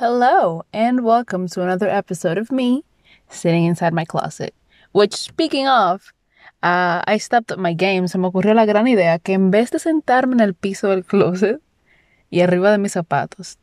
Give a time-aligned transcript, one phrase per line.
[0.00, 2.84] Hello, and welcome to another episode of me
[3.28, 4.54] sitting inside my closet.
[4.92, 6.14] Which, speaking of,
[6.62, 8.08] uh, I stepped up my game.
[8.08, 11.04] Se me ocurrió la gran idea que en vez de sentarme en el piso del
[11.04, 11.60] closet
[12.30, 13.58] y arriba de mis zapatos,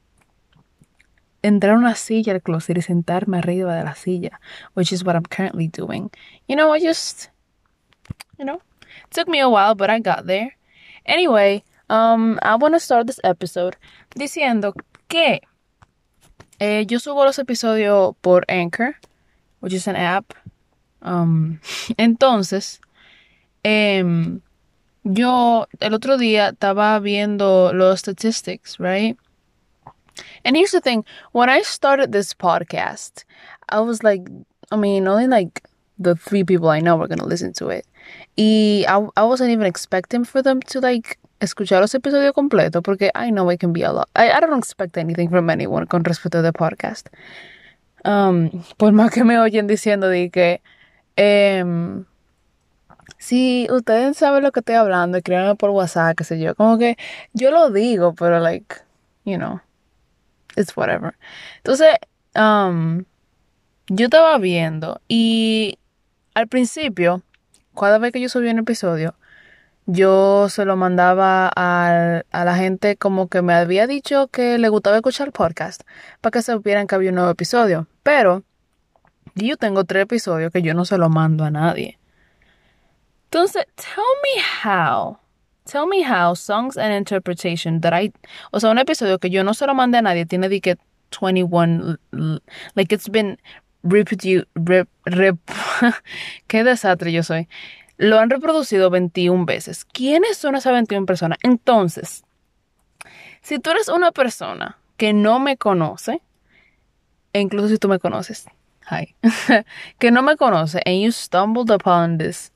[1.42, 4.40] entrar a una silla al closet y sentarme arriba de la silla,
[4.76, 6.12] which is what I'm currently doing.
[6.48, 7.32] You know, I just,
[8.38, 8.62] you know,
[9.10, 10.56] took me a while, but I got there.
[11.04, 13.76] Anyway, um, I want to start this episode
[14.16, 14.76] diciendo
[15.08, 15.42] que
[16.60, 18.96] eh, yo subo los episodios por Anchor,
[19.60, 20.34] which is an app.
[21.02, 21.60] Um,
[21.98, 22.80] entonces,
[23.64, 24.42] em,
[25.04, 29.18] yo el otro día estaba viendo los statistics, right?
[30.44, 33.24] And here's the thing when I started this podcast,
[33.70, 34.28] I was like,
[34.72, 35.64] I mean, only like
[36.00, 37.86] the three people I know were going to listen to it.
[38.36, 43.12] Y I, I wasn't even expecting for them to like escuchar los episodios completos porque
[43.16, 44.10] I know it can be a lot.
[44.16, 47.10] I, I don't expect anything from anyone con respecto de podcast.
[48.04, 50.62] Um, por más que me oyen diciendo de que
[51.18, 52.06] um,
[53.18, 56.56] si ustedes saben lo que estoy hablando, escríbanme por WhatsApp, qué sé yo.
[56.56, 56.98] Como que
[57.34, 58.76] yo lo digo, pero like,
[59.26, 59.60] you know,
[60.56, 61.16] it's whatever.
[61.58, 61.96] Entonces,
[62.36, 63.06] um,
[63.90, 65.80] yo estaba viendo y
[66.34, 67.24] al principio,
[67.80, 69.16] cada vez que yo subía un episodio,
[69.86, 74.70] yo se lo mandaba a, a, la gente como que me había dicho que le
[74.70, 75.84] gustaba escuchar podcast
[76.20, 77.88] para que supieran que había un nuevo episodio.
[78.04, 78.44] Pero
[79.36, 81.98] yo tengo tres episodios que yo no se lo mando a nadie.
[83.26, 85.20] Entonces, tell me how.
[85.66, 88.14] Tell me how songs and interpretation that I.
[88.52, 90.78] O sea, un episodio que yo no se lo mandé a nadie tiene de que
[91.22, 91.98] 21.
[92.76, 93.38] Like it's been
[93.90, 94.48] reproduced.
[94.56, 95.38] Rep, rep,
[96.48, 97.48] qué desastre yo soy
[97.98, 99.86] lo han reproducido 21 veces.
[99.86, 101.40] ¿Quiénes son esas 21 personas?
[101.44, 102.24] Entonces,
[103.42, 106.22] si tú eres una persona que no me conoce,
[107.34, 108.46] e incluso si tú me conoces,
[108.90, 109.16] hi,
[110.00, 112.52] que no me conoce, and you stumbled upon this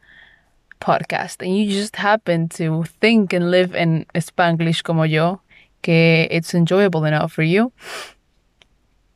[0.80, 5.42] podcast, and you just happen to think and live in Spanglish como yo,
[5.82, 7.72] que it's enjoyable enough for you,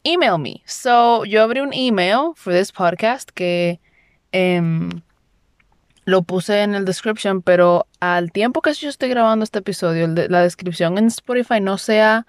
[0.06, 0.62] email me.
[0.66, 3.80] So, yo abrí un email for this podcast que
[4.34, 5.02] um,
[6.06, 10.42] lo puse en el description, pero al tiempo que yo estoy grabando este episodio, la
[10.42, 12.26] descripción en Spotify no sea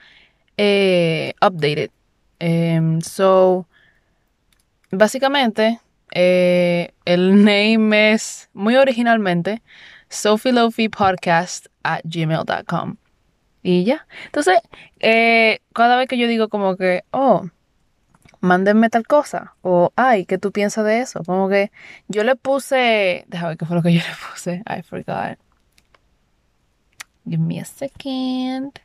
[0.57, 1.91] eh, updated.
[2.41, 3.67] Um, so,
[4.91, 5.81] básicamente,
[6.13, 9.63] eh, el name es muy originalmente
[10.91, 12.97] Podcast at gmail.com.
[13.63, 14.07] Y ya.
[14.27, 14.61] Entonces,
[15.01, 17.47] eh, cada vez que yo digo como que, oh,
[18.47, 19.55] mándenme tal cosa.
[19.63, 21.23] O, ay, ¿qué tú piensas de eso?
[21.25, 21.71] Como que
[22.09, 23.25] yo le puse.
[23.29, 24.63] Déjame ver qué fue lo que yo le puse.
[24.67, 25.39] I forgot.
[27.29, 28.81] Give me a second.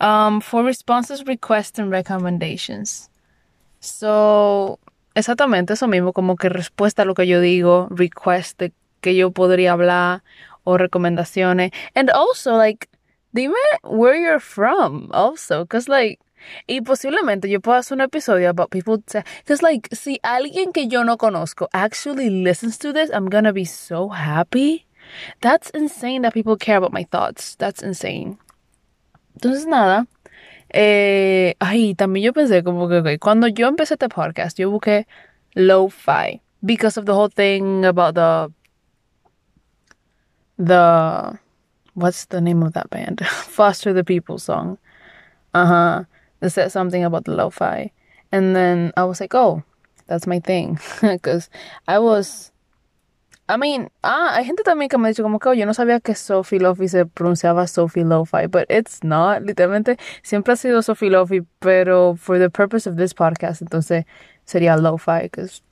[0.00, 3.10] Um, for responses, requests, and recommendations.
[3.80, 4.78] So,
[5.14, 9.32] exactamente eso mismo, como que respuesta a lo que yo digo, request de que yo
[9.32, 10.22] podría hablar
[10.64, 11.72] o recomendaciones.
[11.94, 12.88] And also, like,
[13.32, 16.20] dime where you're from, also, because, like,
[16.66, 21.04] Y posiblemente yo pueda hacer un episodio about people because like si alguien que yo
[21.04, 24.86] no conozco actually listens to this, I'm gonna be so happy.
[25.40, 27.56] That's insane that people care about my thoughts.
[27.56, 28.38] That's insane.
[29.36, 30.06] Entonces nada.
[30.70, 35.06] Eh, ay, también yo pensé como que okay, cuando yo empecé este podcast, yo busqué
[35.54, 38.52] lo-fi because of the whole thing about the
[40.58, 41.38] the
[41.94, 43.26] what's the name of that band?
[43.26, 44.78] Foster the People song.
[45.54, 46.04] Uh-huh.
[46.40, 47.90] It said something about the lo-fi.
[48.30, 49.62] And then I was like, oh,
[50.06, 50.78] that's my thing.
[51.00, 51.50] Because
[51.86, 52.52] I was...
[53.50, 56.02] I mean, ah, hay gente también que me ha dicho como que yo no sabía
[56.02, 61.08] que Sophie Lofi se pronunciaba Sophie Lo-Fi, but it's not, literalmente siempre ha sido Sophie
[61.08, 64.04] Lofi, pero for the purpose of this podcast, entonces
[64.44, 65.62] sería Lo-Fi, because,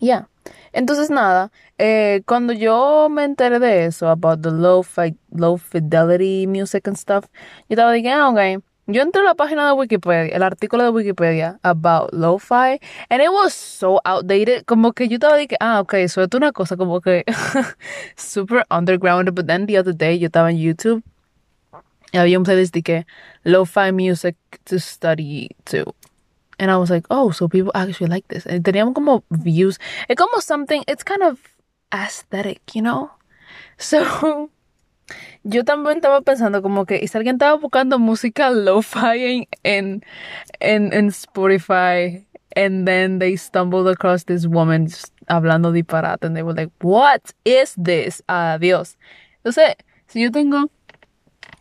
[0.00, 0.26] yeah.
[0.72, 6.88] Entonces nada, eh, cuando yo me enteré de eso, about the low-fi, low fidelity music
[6.88, 7.26] and stuff,
[7.68, 10.90] yo estaba diciendo, ah, okay, Yo entré a la página de Wikipedia, el artículo de
[10.90, 12.78] Wikipedia about lo-fi,
[13.08, 14.66] and it was so outdated.
[14.66, 17.24] Como que yo estaba diciendo, ah, ok, eso es una cosa como que
[18.16, 19.34] super underground.
[19.34, 21.02] But then the other day yo estaba en YouTube
[22.12, 23.06] y había un playlist de que
[23.44, 25.94] lo-fi music to study too.
[26.58, 28.44] And I was like, oh, so people actually like this.
[28.46, 29.78] Y teníamos como views.
[30.08, 31.40] It's como something, it's kind of
[31.92, 33.10] aesthetic, you know?
[33.78, 34.50] So
[35.42, 40.02] yo también estaba pensando como que, ¿y si alguien estaba buscando música lo-fi en,
[40.60, 42.26] en, en, Spotify?
[42.56, 44.88] And then they stumbled across this woman
[45.28, 46.24] hablando disparate.
[46.24, 48.22] And they were like, what is this?
[48.28, 48.96] Adiós.
[49.38, 49.74] Entonces,
[50.06, 50.70] si yo tengo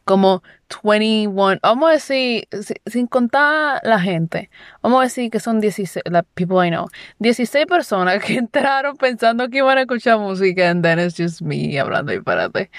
[0.05, 0.43] como
[0.83, 2.47] 21, vamos a decir,
[2.85, 4.49] sin contar la gente,
[4.81, 6.87] vamos a decir que son 16, la people I know,
[7.19, 11.77] 16 personas que entraron pensando que iban a escuchar música and then it's just me
[11.79, 12.69] hablando disparate.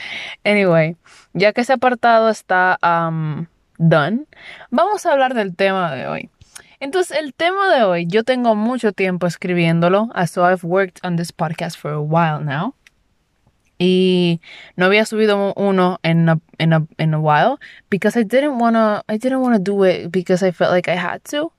[0.44, 0.96] Anyway,
[1.32, 3.46] ya que ese apartado está um,
[3.78, 4.26] done,
[4.70, 6.30] vamos a hablar del tema de hoy.
[6.80, 11.32] Entonces, el tema de hoy, yo tengo mucho tiempo escribiéndolo, so I've worked on this
[11.32, 12.74] podcast for a while now.
[13.78, 14.40] Y
[14.76, 17.58] no había subido uno en a, in a, in a while
[17.90, 21.22] because I didn't wanna I didn't wanna do it because I felt like I had
[21.30, 21.52] to.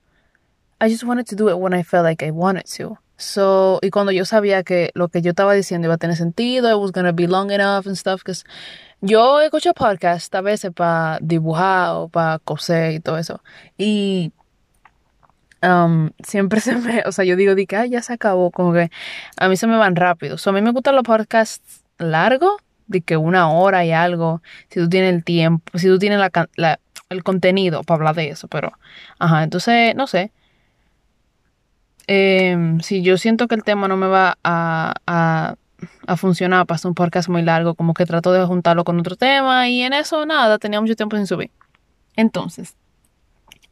[0.80, 2.98] I just wanted to do it when I felt like I wanted to.
[3.18, 6.70] So, y cuando yo sabía que lo que yo estaba diciendo iba a tener sentido,
[6.70, 8.44] it was gonna be long enough and stuff, because
[9.00, 13.42] yo escucho podcasts a veces para dibujar o para coser y todo eso.
[13.78, 14.32] Y
[15.62, 18.90] um, siempre se me, o sea, yo digo, di que ya se acabó, como que
[19.38, 20.36] a mí se me van rápido.
[20.36, 22.56] So, a mí me gustan los podcasts largo,
[22.86, 26.80] de que una hora y algo, si tú tienes el tiempo, si tú tienes la,
[27.08, 28.72] el contenido para hablar de eso, pero,
[29.18, 30.32] ajá, entonces, no sé.
[32.08, 35.56] Em, si yo siento que el tema no me va a, a,
[36.06, 39.16] a funcionar para hacer un podcast muy largo, como que trato de juntarlo con otro
[39.16, 41.50] tema y en eso nada, tenía mucho tiempo sin subir.
[42.14, 42.76] Entonces,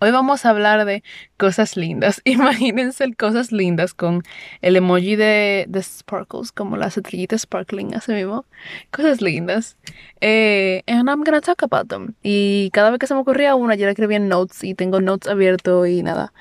[0.05, 1.03] Hoy vamos a hablar de
[1.39, 2.21] cosas lindas.
[2.27, 4.23] Imagínense cosas lindas con
[4.61, 8.45] el emoji de, de sparkles, como las estrellitas sparkling, así mismo.
[8.91, 9.79] Cosas lindas.
[10.21, 12.17] Eh, and I'm gonna talk about them.
[12.23, 15.01] Y cada vez que se me ocurría una, yo la escribía en notes y tengo
[15.01, 16.35] notes abiertos y nada.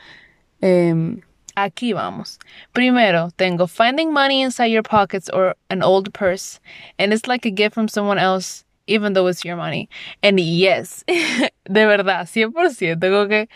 [0.60, 1.21] Em,
[1.56, 2.39] aquí vamos.
[2.74, 6.60] Primero, tengo finding money inside your pockets or an old purse,
[7.00, 9.89] and it's like a gift from someone else even though it's your money.
[10.21, 11.03] And yes,
[11.65, 13.50] de verdad, 100%, tengo que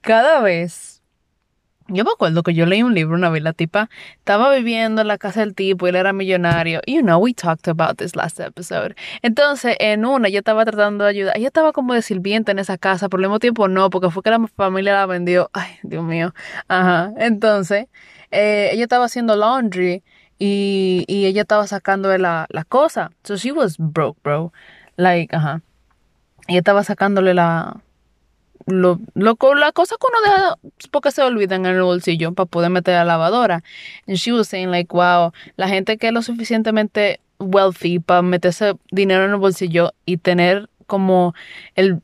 [0.00, 1.00] cada vez...
[1.88, 5.08] Yo me acuerdo que yo leí un libro una vez, la tipa estaba viviendo en
[5.08, 6.80] la casa del tipo él era millonario.
[6.86, 8.94] You know, we talked about this last episode.
[9.20, 11.36] Entonces, en una, yo estaba tratando de ayudar.
[11.36, 14.22] Ella estaba como de sirvienta en esa casa, por el mismo tiempo no, porque fue
[14.22, 15.50] que la familia la vendió.
[15.52, 16.32] Ay, Dios mío.
[16.68, 17.12] Ajá.
[17.18, 17.88] Entonces,
[18.30, 20.02] eh, ella estaba haciendo laundry
[20.38, 23.12] y, y ella estaba sacando la, la cosa.
[23.24, 24.52] So she was broke, bro.
[24.96, 25.62] Like, ajá.
[26.48, 27.80] Ella estaba sacándole la.
[28.66, 30.56] Lo, lo, la cosa que uno deja
[30.92, 33.64] porque se olvidan en el bolsillo para poder meter a la lavadora.
[34.06, 38.74] And she was saying, like, wow, la gente que es lo suficientemente wealthy para meterse
[38.92, 41.34] dinero en el bolsillo y tener como
[41.74, 42.02] el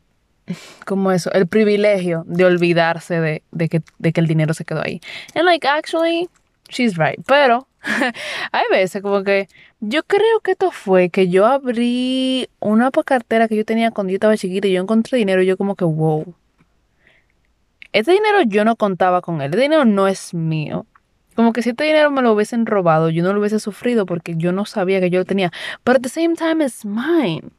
[0.85, 4.83] como eso, el privilegio de olvidarse de, de, que, de que el dinero se quedó
[4.83, 5.01] ahí.
[5.35, 6.29] And like, actually,
[6.71, 7.19] she's right.
[7.27, 7.69] Pero
[8.53, 9.49] hay veces como que
[9.81, 14.17] yo creo que esto fue que yo abrí una cartera que yo tenía cuando yo
[14.17, 16.35] estaba chiquita y yo encontré dinero y yo como que wow.
[17.93, 19.51] Este dinero yo no contaba con él.
[19.51, 20.87] Este dinero no es mío.
[21.35, 24.35] Como que si este dinero me lo hubiesen robado, yo no lo hubiese sufrido porque
[24.37, 25.53] yo no sabía que yo lo tenía.
[25.85, 27.51] But at the same time, it's mine.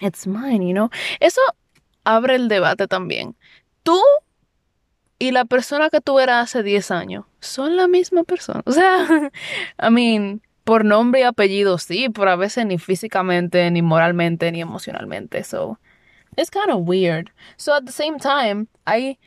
[0.00, 0.90] It's mine, you know.
[1.20, 1.40] Eso
[2.04, 3.36] abre el debate también.
[3.82, 4.00] Tú
[5.22, 8.60] y la persona que tú eras hace 10 años son la misma persona.
[8.66, 9.06] O sea,
[9.80, 14.60] I mean, por nombre y apellido sí, pero a veces ni físicamente, ni moralmente, ni
[14.60, 15.44] emocionalmente.
[15.44, 15.78] So,
[16.36, 17.30] it's kind of weird.
[17.56, 19.20] So, at the same time, hay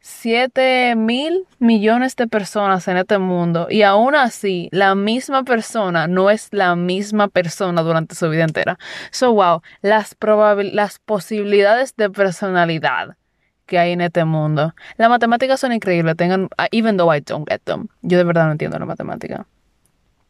[0.00, 6.30] 7 mil millones de personas en este mundo y aún así la misma persona no
[6.30, 8.76] es la misma persona durante su vida entera.
[9.12, 10.16] So, wow, las,
[10.72, 13.16] las posibilidades de personalidad
[13.72, 14.74] que hay en este mundo.
[14.98, 17.88] Las matemáticas son increíbles, tengan, ah, even though I don't get them.
[18.02, 19.46] Yo de verdad no entiendo la matemática.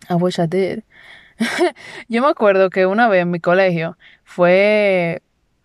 [0.09, 0.85] I wish I did.
[2.09, 5.23] Yo me acuerdo que una vez en mi colegio fue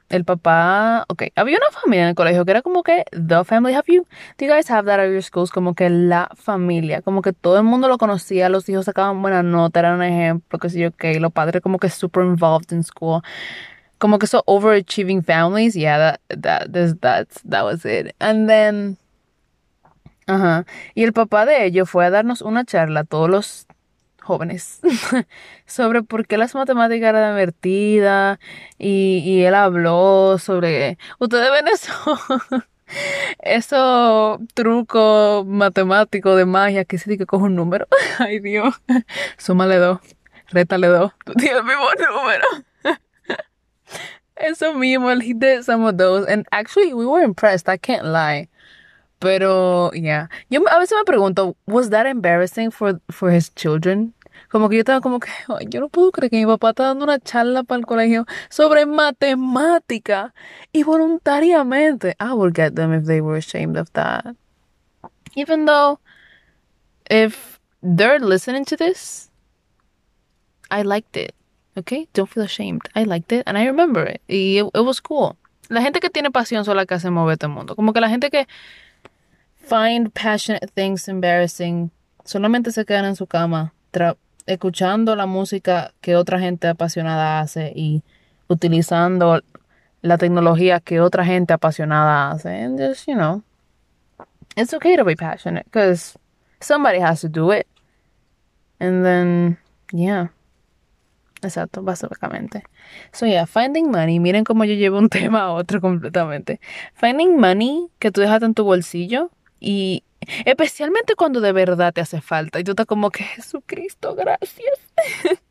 [0.10, 3.75] el papá, ok, había una familia en el colegio que era como que the family
[3.75, 4.07] have you,
[4.39, 5.51] do you guys have that at your schools?
[5.51, 9.43] Como que la familia, como que todo el mundo lo conocía, los hijos sacaban buena
[9.43, 12.84] nota, eran un ejemplo, que sé yo, ok, los padres como que super involved in
[12.84, 13.22] school
[13.98, 15.75] como que son overachieving families.
[15.75, 18.16] Yeah, that that that's that was it.
[18.20, 18.98] And then
[20.27, 23.68] ajá, y el papá de ellos fue a darnos una charla a todos los
[24.22, 24.82] jóvenes
[25.66, 28.39] sobre por qué las matemáticas eran divertidas
[28.77, 31.94] y, él habló sobre ustedes ven eso
[33.39, 37.88] eso truco matemático de magia que sí que coge un número.
[38.20, 38.75] Ay Dios.
[39.38, 40.00] Súmale dos
[40.50, 41.12] rétale dos.
[41.25, 42.46] Tú tienes el mismo número
[44.36, 46.25] Eso mismo, he did some of those.
[46.27, 47.67] And actually, we were impressed.
[47.67, 48.48] I can't lie.
[49.20, 50.27] Pero, yeah.
[50.50, 54.13] Yo a veces me pregunto, was that embarrassing for, for his children?
[54.50, 55.32] Como que yo estaba como que,
[55.70, 58.86] yo no puedo creer que mi papá está dando una charla para el colegio sobre
[58.86, 60.34] matemática
[60.72, 62.13] y voluntariamente.
[62.20, 64.36] I would get them if they were ashamed of that.
[65.36, 66.00] Even though,
[67.10, 69.29] if they're listening to this,
[70.70, 71.34] I liked it.
[71.77, 72.07] Okay?
[72.13, 72.89] Don't feel ashamed.
[72.96, 74.22] I liked it and I remember it.
[74.27, 75.38] Y it, was cool.
[75.69, 77.75] La gente que tiene pasión son la que hace mover este mundo.
[77.75, 78.48] Como que la gente que
[79.57, 81.91] find passionate things embarrassing
[82.25, 83.74] solamente se quedan en su cama
[84.46, 88.03] escuchando la música que otra gente apasionada hace y
[88.48, 89.41] utilizando
[90.01, 92.50] la tecnología que otra gente apasionada hace.
[92.50, 93.43] And just, you know,
[94.55, 96.17] it's okay to be passionate because
[96.60, 97.67] somebody has to do it.
[98.79, 99.57] And then,
[99.91, 100.27] yeah.
[101.41, 102.63] Exacto, básicamente.
[103.12, 104.20] So, yeah, finding money.
[104.20, 106.60] Miren cómo yo llevo un tema a otro completamente.
[106.94, 109.29] Finding money que tú dejas en tu bolsillo
[109.60, 110.03] y
[110.46, 114.79] especialmente cuando de verdad te hace falta y tú estás como que Jesucristo, gracias.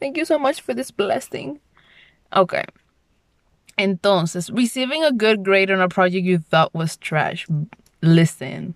[0.00, 1.60] Thank you so much for this blessing.
[2.32, 2.64] Okay.
[3.76, 7.46] Entonces, receiving a good grade on a project you thought was trash.
[8.02, 8.74] Listen.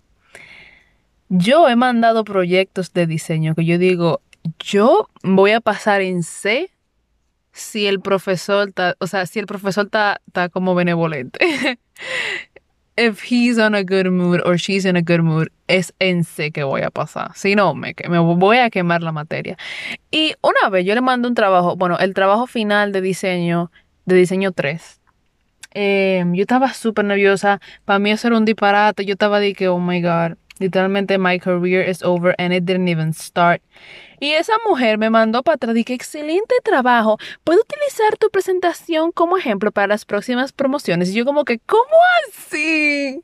[1.28, 4.20] Yo he mandado proyectos de diseño que yo digo,
[4.58, 6.70] yo voy a pasar en C
[7.52, 11.38] si el profesor está, o sea, si el profesor está, está como benevolente.
[12.96, 16.52] If he's on a good mood or she's in a good mood, es en C
[16.52, 17.32] que voy a pasar.
[17.34, 19.56] Si no, me, me voy a quemar la materia.
[20.12, 23.72] Y una vez yo le mando un trabajo, bueno, el trabajo final de diseño,
[24.04, 25.00] de diseño 3.
[25.72, 27.60] Em, yo estaba súper nerviosa.
[27.84, 29.04] Para mí eso era un disparate.
[29.04, 32.88] Yo estaba de que, oh my god, literalmente my career is over and it didn't
[32.88, 33.60] even start.
[34.24, 37.18] Y esa mujer me mandó para atrás que excelente trabajo.
[37.44, 41.10] ¿Puedo utilizar tu presentación como ejemplo para las próximas promociones?
[41.10, 41.84] Y yo como que, ¿cómo
[42.26, 43.22] así?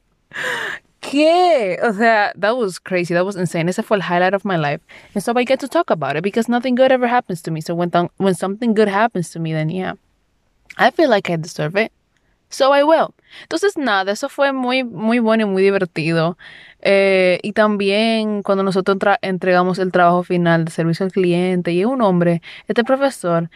[1.00, 1.78] ¿Qué?
[1.82, 3.14] O sea, that was crazy.
[3.14, 3.70] That was insane.
[3.70, 4.84] Ese fue el highlight of my life.
[5.14, 7.62] And so I get to talk about it because nothing good ever happens to me.
[7.62, 9.94] So when, when something good happens to me, then yeah,
[10.76, 11.92] I feel like I deserve it.
[12.50, 13.14] So I will.
[13.44, 16.36] Entonces, nada, eso fue muy, muy bueno y muy divertido.
[16.82, 22.02] Eh, y también cuando nosotros entregamos el trabajo final de servicio al cliente y un
[22.02, 23.50] hombre, este profesor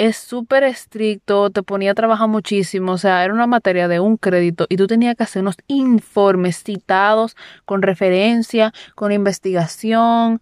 [0.00, 4.16] es súper estricto, te ponía a trabajar muchísimo, o sea, era una materia de un
[4.16, 10.40] crédito y tú tenías que hacer unos informes citados con referencia, con investigación,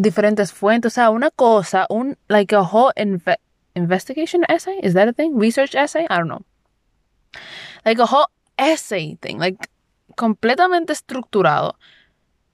[0.00, 2.92] diferentes fuentes, o sea, una cosa, un, like a whole
[3.74, 5.32] investigation essay, is that a thing?
[5.36, 6.06] Research essay?
[6.08, 6.44] I don't know.
[7.84, 9.58] Like a whole essay thing, like
[10.16, 11.78] completamente estructurado.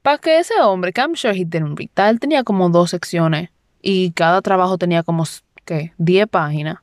[0.02, 3.50] Para que ese hombre, que I'm sure he él tenía como dos secciones
[3.82, 5.24] y cada trabajo tenía como,
[5.64, 5.92] ¿qué?
[5.98, 6.78] 10 páginas.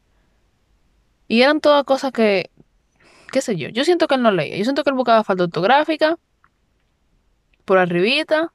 [1.28, 2.50] Y eran todas cosas que,
[3.32, 4.58] qué sé yo, yo siento que él no leía.
[4.58, 6.20] Yo siento que él buscaba falta ortográfica
[7.66, 8.52] por arribita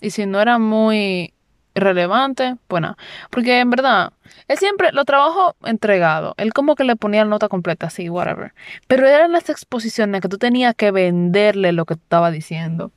[0.00, 1.31] y si no era muy
[1.74, 2.96] relevante, bueno,
[3.30, 4.12] porque en verdad,
[4.48, 8.52] él siempre lo trabajo entregado, él como que le ponía la nota completa, así, whatever,
[8.88, 12.92] pero eran las exposiciones que tú tenías que venderle lo que estaba diciendo.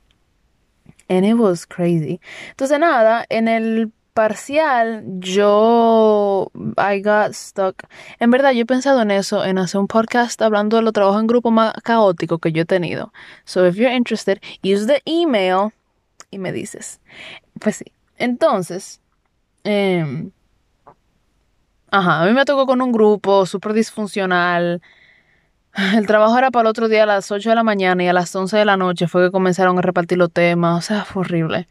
[1.08, 2.20] And it was crazy.
[2.50, 7.84] Entonces nada, en el parcial yo I got stuck.
[8.18, 11.20] En verdad yo he pensado en eso, en hacer un podcast hablando de los trabajos
[11.20, 13.12] en grupo más caóticos que yo he tenido.
[13.44, 15.72] So if you're interested, use the email
[16.30, 16.98] y me dices.
[17.60, 19.00] Pues sí, entonces,
[19.64, 20.30] em,
[21.90, 24.82] ajá, a mí me tocó con un grupo súper disfuncional.
[25.94, 28.12] El trabajo era para el otro día a las 8 de la mañana y a
[28.12, 30.78] las 11 de la noche fue que comenzaron a repartir los temas.
[30.78, 31.68] O sea, fue horrible.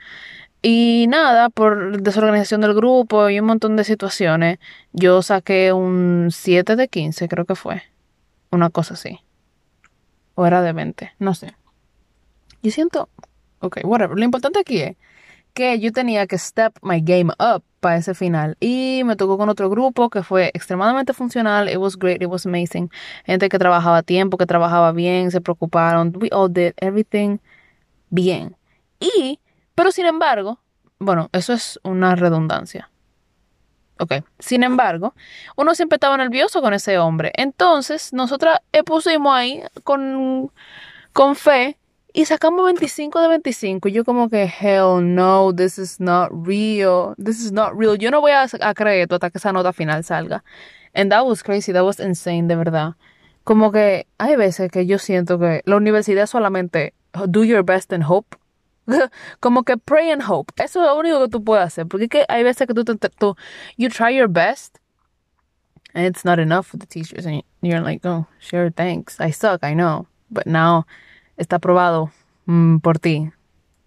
[0.62, 4.60] Y nada, por desorganización del grupo y un montón de situaciones,
[4.94, 7.84] yo saqué un 7 de 15, creo que fue.
[8.52, 9.20] Una cosa así.
[10.36, 11.56] O era de 20, no sé.
[12.62, 13.10] Y siento,
[13.60, 14.18] ok, whatever.
[14.18, 14.98] Lo importante aquí es
[15.56, 18.58] que yo tenía que step my game up para ese final.
[18.60, 21.70] Y me tocó con otro grupo que fue extremadamente funcional.
[21.70, 22.92] It was great, it was amazing.
[23.26, 26.14] Gente que trabajaba tiempo, que trabajaba bien, se preocuparon.
[26.20, 27.40] We all did everything
[28.10, 28.56] bien.
[29.00, 29.40] Y,
[29.74, 30.60] pero sin embargo,
[31.00, 32.92] bueno, eso es una redundancia.
[33.98, 35.16] Ok, sin embargo,
[35.56, 37.32] uno siempre estaba nervioso con ese hombre.
[37.36, 40.52] Entonces, nosotras pusimos ahí con,
[41.14, 41.78] con fe
[42.16, 43.90] y sacamos 25 de 25.
[43.90, 47.14] Y yo como que, hell no, this is not real.
[47.22, 47.98] This is not real.
[47.98, 50.42] Yo no voy a, a creer hasta que esa nota final salga.
[50.94, 52.96] And that was crazy, that was insane, de verdad.
[53.44, 56.94] Como que hay veces que yo siento que la universidad solamente
[57.28, 58.38] do your best and hope.
[59.42, 60.54] como que pray and hope.
[60.56, 61.86] Eso es lo único que tú puedes hacer.
[61.86, 63.36] Porque que hay veces que tú, tú,
[63.76, 64.80] you try your best
[65.94, 67.26] and it's not enough for the teachers.
[67.26, 69.20] And you're like, oh, sure, thanks.
[69.20, 70.08] I suck, I know.
[70.32, 70.86] But now
[71.38, 72.12] está aprobado
[72.46, 73.32] mm, por ti.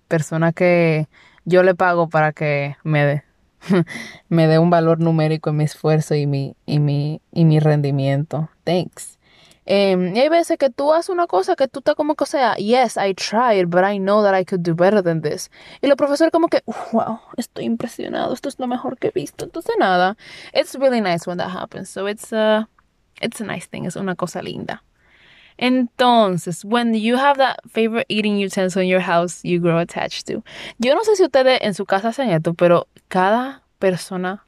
[0.09, 1.09] Persona que
[1.45, 3.25] yo le pago para que me dé
[4.29, 8.51] me dé un valor numérico en mi esfuerzo y mi, y mi, y mi rendimiento.
[8.65, 9.19] Thanks.
[9.71, 12.27] Em, y hay veces que tú haces una cosa que tú estás como que, o
[12.27, 15.51] sea, yes, I tried, but I know that I could do better than this.
[15.83, 16.63] Y los profesores como que,
[16.93, 19.45] wow, estoy impresionado, esto es lo mejor que he visto.
[19.45, 20.17] Entonces nada,
[20.55, 21.91] it's really nice when that happens.
[21.91, 22.67] So it's a,
[23.21, 24.83] it's a nice thing, es una cosa linda.
[25.59, 30.43] Entonces, when you have that favorite eating utensil in your house, you grow attached to.
[30.79, 34.45] Yo no sé si ustedes en su casa hacen esto, pero cada persona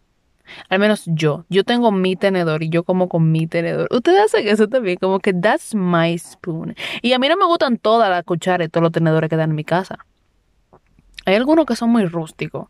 [0.68, 1.44] al menos yo.
[1.48, 3.88] Yo tengo mi tenedor y yo como con mi tenedor.
[3.90, 6.74] Ustedes hacen eso también, como que that's my spoon.
[7.02, 9.50] Y a mí no me gustan todas las cucharas y todos los tenedores que dan
[9.50, 9.98] en mi casa.
[11.26, 12.68] Hay algunos que son muy rústicos.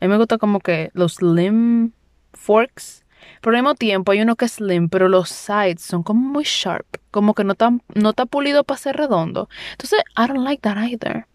[0.00, 1.92] A mí me gusta como que los slim
[2.32, 3.04] forks.
[3.40, 6.44] Pero al mismo tiempo hay uno que es slim, pero los sides son como muy
[6.44, 6.86] sharp.
[7.10, 9.48] Como que no está no pulido para ser redondo.
[9.72, 11.26] Entonces, I don't like that either.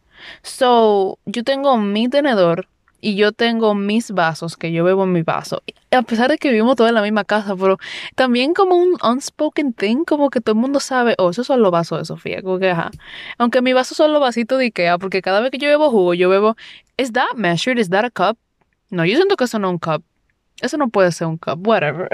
[0.43, 2.67] So, yo tengo mi tenedor
[3.01, 5.63] y yo tengo mis vasos que yo bebo en mi vaso.
[5.89, 7.77] A pesar de que vivimos todos en la misma casa, pero
[8.15, 11.71] también como un unspoken thing, como que todo el mundo sabe, oh, esos son los
[11.71, 12.91] vasos de Sofía, como que ajá.
[13.37, 16.13] Aunque mi vaso son los vasitos de Ikea, porque cada vez que yo bebo jugo,
[16.13, 16.55] yo bebo,
[16.97, 17.79] ¿is that measured?
[17.79, 18.37] ¿Is that a cup?
[18.89, 20.03] No, yo siento que eso no es un cup.
[20.61, 22.07] Eso no puede ser un cup, whatever.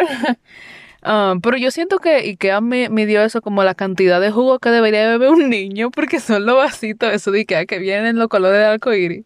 [1.04, 4.70] Um, pero yo siento que Ikea me, dio eso como la cantidad de jugo que
[4.70, 8.30] debería beber un niño, porque son los vasitos, eso de Ikea que vienen en los
[8.30, 9.26] colores de arcoíris.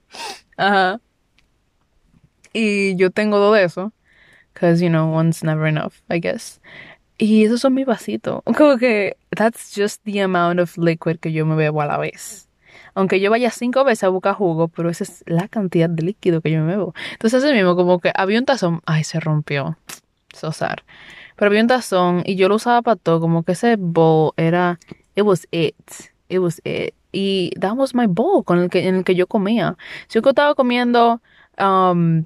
[0.57, 0.99] Ajá.
[2.53, 3.93] Y yo tengo dos de eso.
[4.53, 6.59] Because, you know, one's never enough, I guess.
[7.17, 8.41] Y esos son mis vasitos.
[8.57, 12.49] Como que that's just the amount of liquid que yo me bebo a la vez.
[12.93, 16.41] Aunque yo vaya cinco veces a buscar jugo, pero esa es la cantidad de líquido
[16.41, 16.93] que yo me bebo.
[17.13, 18.81] Entonces, así mismo, como que había un tazón.
[18.86, 19.77] Ay, se rompió.
[20.33, 20.83] Sosar.
[21.36, 23.19] Pero había un tazón y yo lo usaba para todo.
[23.19, 24.79] Como que ese bowl era.
[25.15, 25.75] It was it.
[26.29, 26.93] It was it.
[27.12, 29.77] Y that was my bowl con el que, en el que yo comía.
[30.07, 31.21] Si yo estaba comiendo
[31.60, 32.24] um,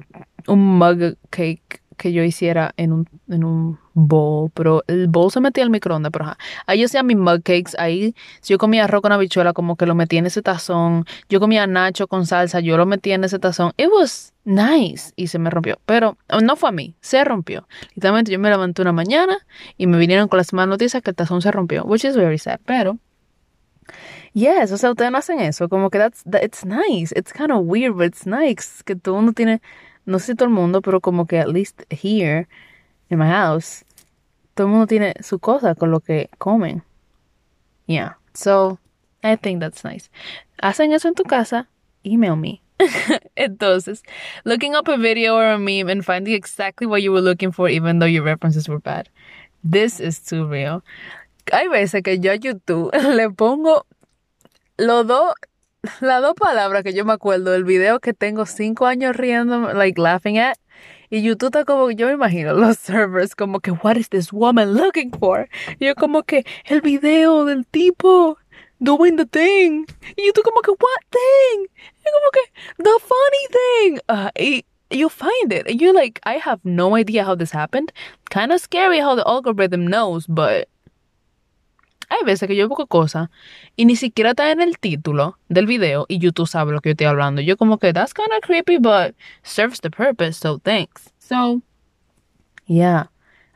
[0.48, 5.39] un mug cake que yo hiciera en un, en un bowl, pero el bowl se
[5.39, 6.37] metía al microondas, pero ajá.
[6.67, 9.85] Ahí yo hacía mis mug cakes, ahí si yo comía arroz con habichuela, como que
[9.85, 13.39] lo metía en ese tazón, yo comía nacho con salsa, yo lo metía en ese
[13.39, 17.67] tazón, it was nice, y se me rompió, pero no fue a mí, se rompió.
[17.95, 19.37] Literalmente yo me levanté una mañana
[19.77, 22.37] y me vinieron con las malas noticias que el tazón se rompió, which is very
[22.37, 22.99] sad, pero
[24.33, 27.51] Yes, o sea, ustedes no hacen eso, como que that's, that, it's nice, it's kind
[27.51, 29.61] of weird, but it's nice, que todo el mundo tiene,
[30.05, 32.46] no sé todo el mundo, pero como que at least here,
[33.09, 33.84] in my house,
[34.55, 36.83] todo el mundo tiene su cosa con lo que comen.
[37.87, 38.79] Yeah, so,
[39.24, 40.09] I think that's nice.
[40.61, 41.68] Hacen eso en tu casa,
[42.03, 42.61] email me.
[43.35, 44.01] Entonces,
[44.44, 47.70] looking up a video or a meme and finding exactly what you were looking for
[47.70, 49.09] even though your references were bad.
[49.63, 50.83] This is too real.
[51.51, 53.85] Hay veces que yo a YouTube le pongo
[54.77, 55.33] los dos,
[56.01, 60.00] las dos palabras que yo me acuerdo del video que tengo cinco años riendo, like
[60.00, 60.57] laughing at,
[61.15, 64.73] y YouTube está como, yo me imagino los servers como que, what is this woman
[64.73, 65.47] looking for?
[65.79, 68.37] Y yo como que, el video del tipo
[68.81, 69.85] doing the thing.
[70.17, 71.67] Y YouTube como que, what thing?
[72.03, 72.41] Y como que,
[72.83, 73.99] the funny thing.
[74.09, 75.65] Uh, y you find it.
[75.67, 77.93] And you're like, I have no idea how this happened.
[78.29, 80.67] Kind of scary how the algorithm knows, but
[82.09, 83.29] hay veces que yo busco cosas
[83.75, 86.91] y ni siquiera está en el título del video y YouTube sabe lo que yo
[86.91, 87.41] estoy hablando.
[87.41, 91.13] Yo como que, that's kind of creepy, but serves the purpose, so thanks.
[91.20, 91.61] So,
[92.68, 93.09] yeah.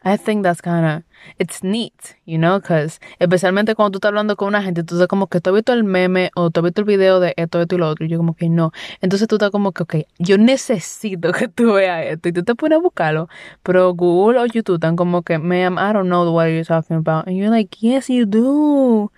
[0.06, 1.04] I think that's kind of,
[1.40, 5.08] it's neat, you know, because especialmente cuando tú estás hablando con una gente, tú estás
[5.08, 7.60] como que tú has visto el meme o tú has visto el video de esto,
[7.60, 8.72] esto y lo otro, yo como que no.
[9.02, 12.56] Entonces tú estás como que, ok, yo necesito que tú veas esto, y tú te
[12.56, 13.28] pones a buscarlo,
[13.62, 17.28] pero Google o YouTube están como que, ma'am, I don't know what you're talking about.
[17.28, 19.12] And you're like, yes, you do.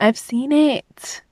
[0.00, 1.24] I've seen it.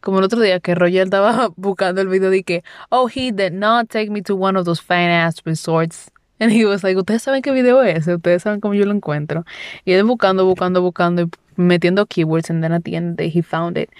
[0.00, 3.52] Como el otro día que Roger estaba buscando el video de que, oh, he did
[3.52, 6.11] not take me to one of those fine ass resorts
[6.42, 9.46] And he was like, ustedes saben qué video es, ustedes saben cómo yo lo encuentro.
[9.84, 13.28] Y él buscando, buscando, buscando metiendo keywords and then at the end of the day
[13.28, 13.90] he found it.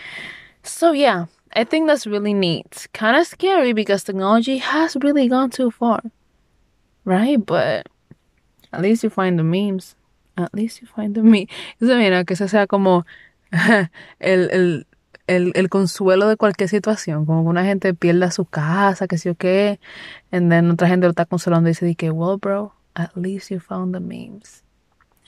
[0.65, 2.89] So yeah, I think that's really neat.
[2.93, 6.03] Kind of scary because technology has really gone too far.
[7.05, 7.39] Right?
[7.39, 7.87] But
[8.73, 9.95] at least you find the memes.
[10.37, 11.47] At least you find the memes.
[11.81, 13.05] Eso mira, que ese sea como
[13.53, 13.89] el,
[14.51, 14.87] el
[15.27, 19.35] el, el, consuelo de cualquier situación, como una gente pierda su casa, que sí o
[19.35, 19.79] qué,
[20.31, 23.61] and then otra gente lo está consolando y dice que, well, bro, at least you
[23.61, 24.63] found the memes.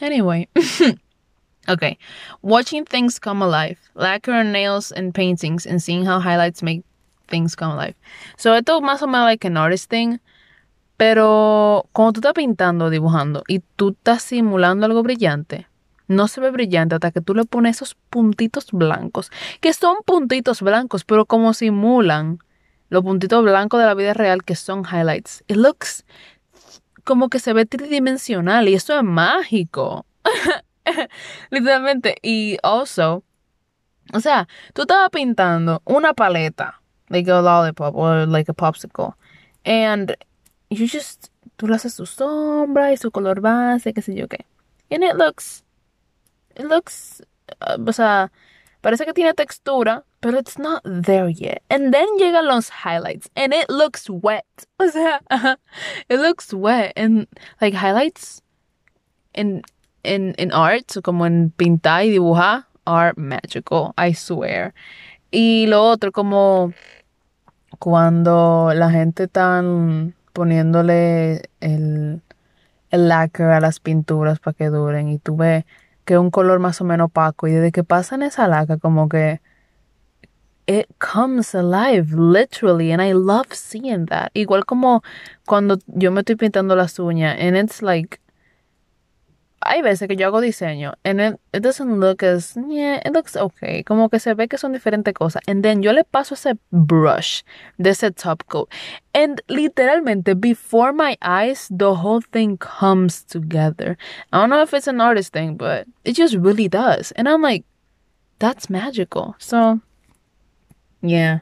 [0.01, 0.49] Anyway,
[1.69, 1.99] okay,
[2.43, 6.83] watching things come alive, lacquer nails and paintings, and seeing how highlights make
[7.29, 7.95] things come alive.
[8.37, 10.19] So esto más o menos like an artist thing,
[10.97, 15.67] pero cuando tú estás pintando dibujando y tú estás simulando algo brillante,
[16.07, 20.63] no se ve brillante hasta que tú le pones esos puntitos blancos, que son puntitos
[20.63, 22.39] blancos, pero como simulan
[22.89, 25.43] los puntitos blancos de la vida real que son highlights.
[25.49, 26.05] It looks
[27.05, 30.07] como que se ve tridimensional y eso es mágico.
[31.51, 32.17] Literalmente.
[32.23, 33.23] Y also,
[34.13, 39.15] o sea, tú estabas pintando una paleta, like a lollipop or like a popsicle,
[39.65, 40.17] and
[40.71, 44.47] you just, tú le haces su sombra y su color base, qué sé yo qué.
[44.91, 45.65] And it looks,
[46.57, 47.23] it looks,
[47.61, 48.31] uh, o sea,
[48.83, 51.63] parece que tiene textura, but it's not there yet.
[51.71, 54.45] And then llegan los highlights, and it looks wet.
[54.79, 55.21] O sea,
[56.09, 57.27] it looks wet, and
[57.61, 58.43] like highlights
[59.35, 59.63] in
[60.03, 64.75] in in art, como en pintar y dibujar, are magical, I swear.
[65.31, 66.73] Y lo otro, como
[67.79, 72.23] cuando la gente están poniéndole el,
[72.91, 75.65] el lacquer a las pinturas para que duren y tú ves
[76.05, 79.41] que un color más o menos opaco y desde que pasan esa laca como que
[80.67, 84.31] it comes alive literally and I love seeing that.
[84.35, 85.03] Igual como
[85.47, 88.21] cuando yo me estoy pintando las uñas and it's like
[89.65, 93.83] hay veces que yo hago diseño and it, doesn't look as yeah, it looks okay,
[93.83, 97.43] como que se ve que son diferentes cosas and then yo le paso ese brush
[97.79, 98.69] de ese top coat
[99.15, 103.97] and literalmente before my eyes the whole thing comes together.
[104.33, 107.13] I don't know if it's an artist thing, but it just really does.
[107.13, 107.65] And I'm like
[108.39, 109.35] that's magical.
[109.39, 109.81] So
[111.01, 111.41] yeah.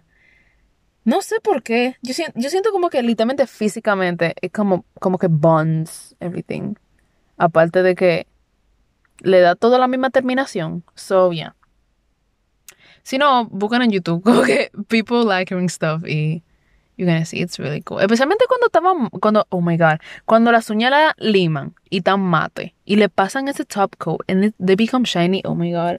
[1.05, 1.97] No sé por qué.
[2.03, 6.77] Yo yo siento como que literalmente físicamente es como, como que bonds everything.
[7.37, 8.27] Aparte de que
[9.21, 10.85] le da toda la misma terminación.
[10.95, 11.55] So, yeah.
[13.03, 16.43] Si no, buscan en YouTube como que people lacquering stuff y
[16.97, 18.01] you're gonna see it's really cool.
[18.01, 22.75] Especialmente cuando estaban, cuando, oh my god, cuando las uñas la liman y tan mate
[22.85, 25.99] y le pasan ese top coat and it, they become shiny, oh my god.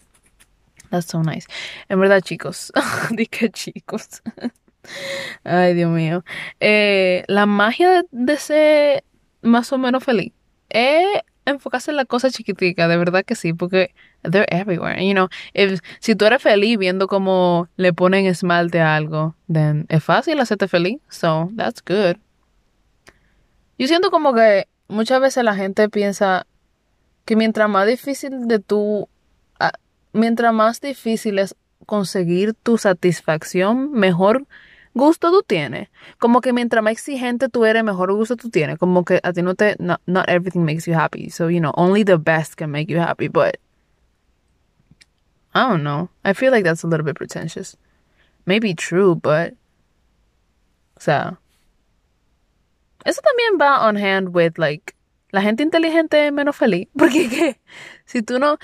[0.89, 1.47] That's so nice.
[1.89, 2.71] En verdad, chicos.
[3.09, 4.21] Dije chicos.
[5.43, 6.23] Ay, Dios mío.
[6.59, 9.03] Eh, la magia de ser
[9.41, 10.33] más o menos feliz
[10.73, 15.05] es enfocarse en la cosa chiquitica, de verdad que sí, porque they're everywhere.
[15.05, 19.85] You know, if, si tú eres feliz viendo cómo le ponen esmalte a algo, then
[19.89, 20.99] es fácil hacerte feliz.
[21.09, 22.17] So, that's good.
[23.77, 26.45] Yo siento como que muchas veces la gente piensa
[27.25, 29.09] que mientras más difícil de tú,
[30.11, 31.55] mientras más difícil es
[31.85, 34.45] conseguir tu satisfacción, mejor
[34.93, 35.89] gusto tú tienes.
[36.19, 38.77] Como que mientras más exigente tú eres, mejor gusto tú tienes.
[38.77, 41.29] Como que a ti no te, not, not everything makes you happy.
[41.29, 43.27] So, you know, only the best can make you happy.
[43.27, 43.57] But,
[45.53, 46.09] I don't know.
[46.23, 47.75] I feel like that's a little bit pretentious.
[48.45, 49.53] Maybe true, but,
[50.97, 51.37] o sea,
[53.05, 54.93] eso también va on hand with, like,
[55.31, 56.87] la gente inteligente es menos feliz.
[56.97, 57.55] Porque, ¿qué?
[58.05, 58.57] Si tú no,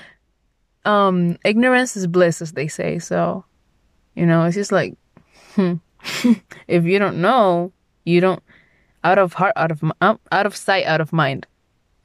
[0.84, 2.98] um, ignorance is bliss, as they say.
[2.98, 3.44] So,
[4.14, 4.94] you know, it's just like,
[5.54, 5.74] hmm.
[6.68, 7.72] if you don't know,
[8.04, 8.42] you don't
[9.02, 11.46] out of heart, out of out of sight, out of mind.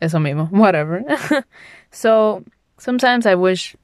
[0.02, 1.04] Eso mismo, whatever.
[1.92, 2.44] so
[2.78, 3.76] sometimes I wish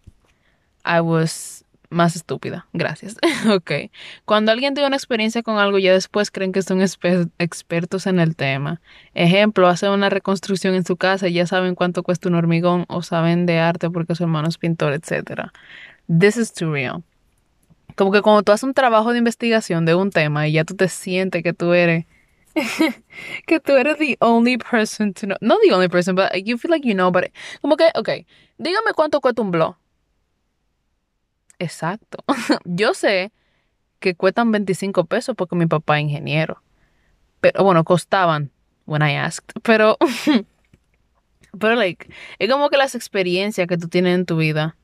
[0.86, 2.68] I was más estúpida.
[2.74, 3.18] Gracias.
[3.50, 3.92] ok.
[4.26, 8.36] Cuando alguien tiene una experiencia con algo, ya después creen que son expertos en el
[8.36, 8.82] tema.
[9.14, 13.02] Ejemplo, hacen una reconstrucción en su casa y ya saben cuánto cuesta un hormigón o
[13.02, 15.52] saben de arte porque su hermano es pintor, etc.
[16.08, 17.04] This is too real.
[17.96, 20.76] Como que cuando tú haces un trabajo de investigación de un tema y ya tú
[20.76, 22.06] te sientes que tú eres
[23.48, 25.38] que tú eres the only person to know.
[25.42, 28.26] No the only person, but you feel like you know, but como que, ok,
[28.58, 29.76] dígame cuánto cuesta un blog.
[31.60, 32.24] Exacto.
[32.66, 33.32] Yo sé
[34.00, 36.62] que cuestan 25 pesos porque mi papá es ingeniero.
[37.40, 38.52] Pero bueno, costaban
[38.86, 39.54] when I asked.
[39.64, 39.98] Pero,
[41.60, 44.76] pero like, es como que las experiencias que tú tienes en tu vida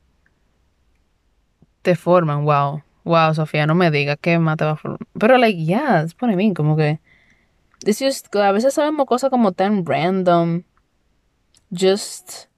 [1.82, 4.98] te forman, wow wow, Sofía, no me digas que más te va a.
[5.18, 7.00] Pero, like, yeah, that's what I mean, como que.
[7.84, 10.64] It's just, a veces sabemos cosas como tan random.
[11.72, 12.48] Just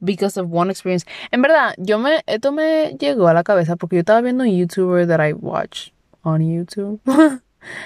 [0.00, 1.06] because of one experience.
[1.30, 4.50] En verdad, yo me, esto me llegó a la cabeza porque yo estaba viendo un
[4.50, 5.92] YouTuber that I watch
[6.22, 7.00] on YouTube.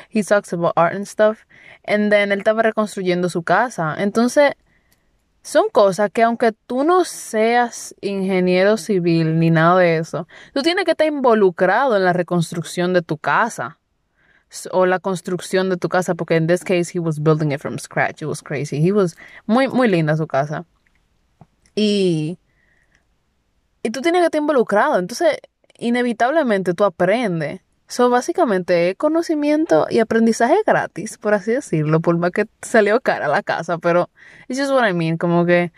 [0.08, 1.46] He talks about art and stuff.
[1.84, 3.94] And then él estaba reconstruyendo su casa.
[3.98, 4.52] Entonces,
[5.42, 10.84] son cosas que aunque tú no seas ingeniero civil ni nada de eso, tú tienes
[10.84, 13.78] que estar involucrado en la reconstrucción de tu casa
[14.72, 17.78] o la construcción de tu casa porque en this case he was building it from
[17.78, 18.22] scratch.
[18.22, 18.86] It was crazy.
[18.86, 20.66] He was muy muy linda su casa.
[21.74, 22.38] Y
[23.82, 25.38] y tú tienes que estar involucrado, entonces
[25.78, 32.46] inevitablemente tú aprendes So, básicamente, conocimiento y aprendizaje gratis, por así decirlo, por más que
[32.62, 34.08] salió cara la casa, pero
[34.48, 35.72] it's just what I mean, como que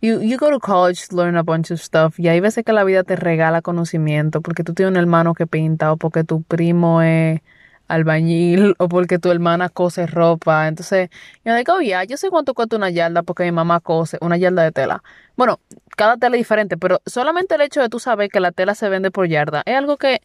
[0.00, 2.72] you, you go to college to learn a bunch of stuff y hay veces que
[2.72, 6.42] la vida te regala conocimiento porque tú tienes un hermano que pinta o porque tu
[6.42, 7.42] primo es
[7.88, 10.68] albañil o porque tu hermana cose ropa.
[10.68, 11.10] Entonces,
[11.44, 14.38] yo digo, oh, yeah, yo sé cuánto cuesta una yarda porque mi mamá cose una
[14.38, 15.02] yarda de tela.
[15.36, 15.60] Bueno,
[15.98, 18.88] cada tela es diferente, pero solamente el hecho de tú saber que la tela se
[18.88, 20.22] vende por yarda es algo que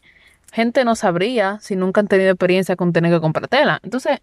[0.54, 3.80] gente no sabría si nunca han tenido experiencia con tener que comprar tela.
[3.82, 4.20] Entonces,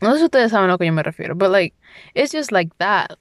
[0.00, 1.76] no sé si ustedes saben a lo que yo me refiero, but like,
[2.12, 3.16] it's just like that.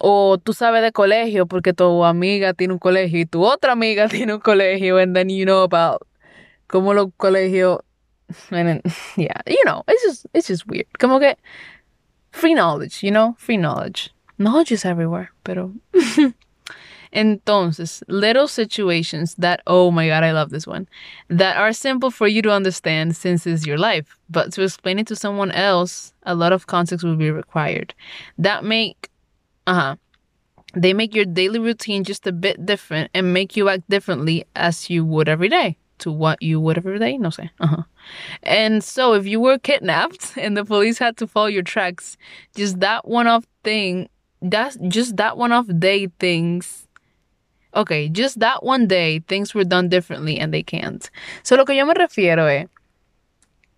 [0.00, 4.08] O tú sabes de colegio porque tu amiga tiene un colegio y tu otra amiga
[4.08, 6.02] tiene un colegio, and then you know about
[6.66, 7.78] cómo los colegios,
[8.50, 8.82] and
[9.16, 10.86] yeah, you know, it's just, it's just weird.
[10.98, 11.36] Como que
[12.32, 14.12] free knowledge, you know, free knowledge.
[14.36, 15.70] Knowledge is everywhere, pero
[17.12, 20.88] Entonces, little situations that, oh my god, I love this one,
[21.28, 25.06] that are simple for you to understand since it's your life, but to explain it
[25.08, 27.94] to someone else, a lot of context will be required.
[28.38, 29.10] That make,
[29.66, 29.96] uh huh.
[30.74, 34.88] They make your daily routine just a bit different and make you act differently as
[34.88, 37.18] you would every day to what you would every day.
[37.18, 37.50] No sé.
[37.60, 37.82] Uh-huh.
[38.42, 42.16] And so if you were kidnapped and the police had to follow your tracks,
[42.56, 44.08] just that one off thing,
[44.40, 46.88] that's just that one off day things
[47.74, 51.10] Okay, just that one day things were done differently and they can't.
[51.42, 52.66] So lo que yo me refiero es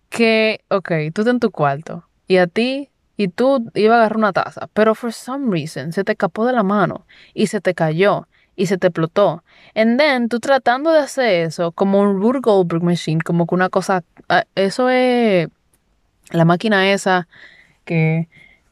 [0.09, 4.17] que, ok, tú estás en tu cuarto y a ti y tú ibas a agarrar
[4.17, 7.73] una taza, pero for some reason se te escapó de la mano y se te
[7.73, 9.43] cayó y se te explotó.
[9.73, 13.69] And then tú tratando de hacer eso como un Rube Goldberg machine, como que una
[13.69, 15.49] cosa, ah, eso es
[16.31, 17.27] la máquina esa
[17.85, 18.27] que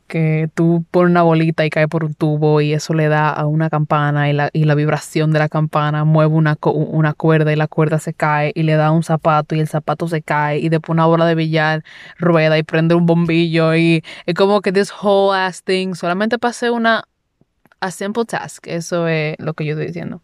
[0.07, 3.45] que tú pones una bolita y cae por un tubo y eso le da a
[3.47, 7.55] una campana y la, y la vibración de la campana mueve una, una cuerda y
[7.55, 10.69] la cuerda se cae y le da un zapato y el zapato se cae y
[10.69, 11.83] después una bola de billar
[12.17, 16.69] rueda y prende un bombillo y es como que this whole ass thing solamente pasé
[16.69, 17.05] una
[17.79, 18.67] a simple task.
[18.67, 20.21] Eso es lo que yo estoy diciendo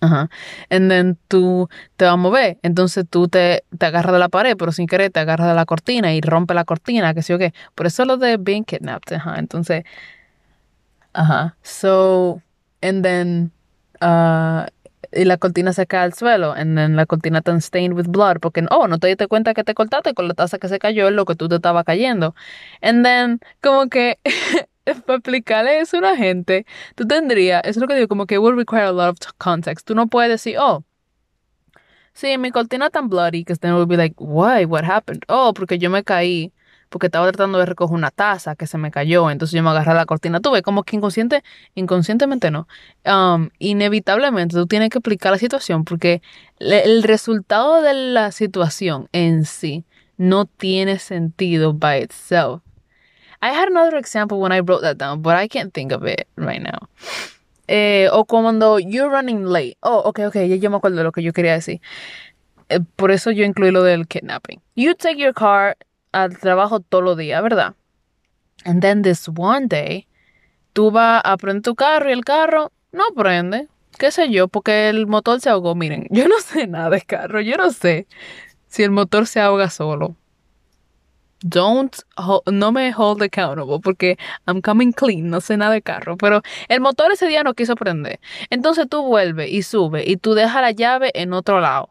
[0.00, 0.30] Ajá.
[0.70, 2.58] And then tú te vas a mover.
[2.62, 5.66] Entonces tú te, te agarras de la pared, pero sin querer te agarras de la
[5.66, 7.52] cortina y rompe la cortina, que sé yo qué.
[7.74, 9.14] Por eso lo de being kidnapped.
[9.14, 9.38] Ajá.
[9.38, 9.84] Entonces,
[11.12, 11.56] ajá.
[11.62, 12.42] So,
[12.82, 13.52] and then,
[14.00, 14.66] uh,
[15.12, 18.38] y la cortina se cae al suelo, and then la cortina está stained with blood,
[18.40, 21.10] porque, oh, no te diste cuenta que te cortaste con la taza que se cayó
[21.10, 22.34] lo que tú te estaba cayendo.
[22.80, 24.18] And then, como que
[25.06, 28.38] para explicarle eso a una gente, tú tendrías, eso es lo que digo, como que
[28.38, 29.86] will require a lot of context.
[29.86, 30.84] Tú no puedes decir, oh,
[32.12, 35.22] sí, mi cortina tan bloody, que then will be like, why, what happened?
[35.28, 36.52] Oh, porque yo me caí,
[36.88, 39.92] porque estaba tratando de recoger una taza que se me cayó, entonces yo me agarré
[39.92, 40.40] a la cortina.
[40.40, 41.42] Tú ves, como que inconsciente,
[41.74, 42.66] inconscientemente no.
[43.04, 46.20] Um, inevitablemente tú tienes que explicar la situación, porque
[46.58, 49.84] el resultado de la situación en sí
[50.16, 52.60] no tiene sentido by itself.
[53.42, 56.28] I had another example when I wrote that down, but I can't think of it
[56.36, 56.88] right now.
[57.68, 59.78] Eh, o cuando you're running late.
[59.82, 61.80] Oh, ok, ok, ya yo me acuerdo de lo que yo quería decir.
[62.68, 64.60] Eh, por eso yo incluí lo del kidnapping.
[64.74, 65.76] You take your car
[66.12, 67.74] al trabajo todos los días, ¿verdad?
[68.64, 70.06] And then this one day,
[70.72, 73.68] tú vas a prender tu carro y el carro no prende.
[73.98, 74.48] ¿Qué sé yo?
[74.48, 75.74] Porque el motor se ahogó.
[75.74, 77.40] Miren, yo no sé nada de carro.
[77.40, 78.06] Yo no sé
[78.68, 80.16] si el motor se ahoga solo
[81.42, 81.96] don't
[82.46, 86.80] no me hold accountable porque I'm coming clean, no sé nada de carro, pero el
[86.80, 88.20] motor ese día no quiso prender.
[88.50, 91.90] Entonces tú vuelves y subes y tú dejas la llave en otro lado.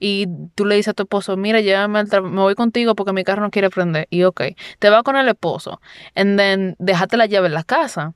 [0.00, 3.24] Y tú le dices a tu esposo, mira, llévame al me voy contigo porque mi
[3.24, 4.06] carro no quiere prender.
[4.10, 4.42] Y ok,
[4.78, 5.80] te va con el esposo.
[6.14, 8.14] And then, déjate la llave en la casa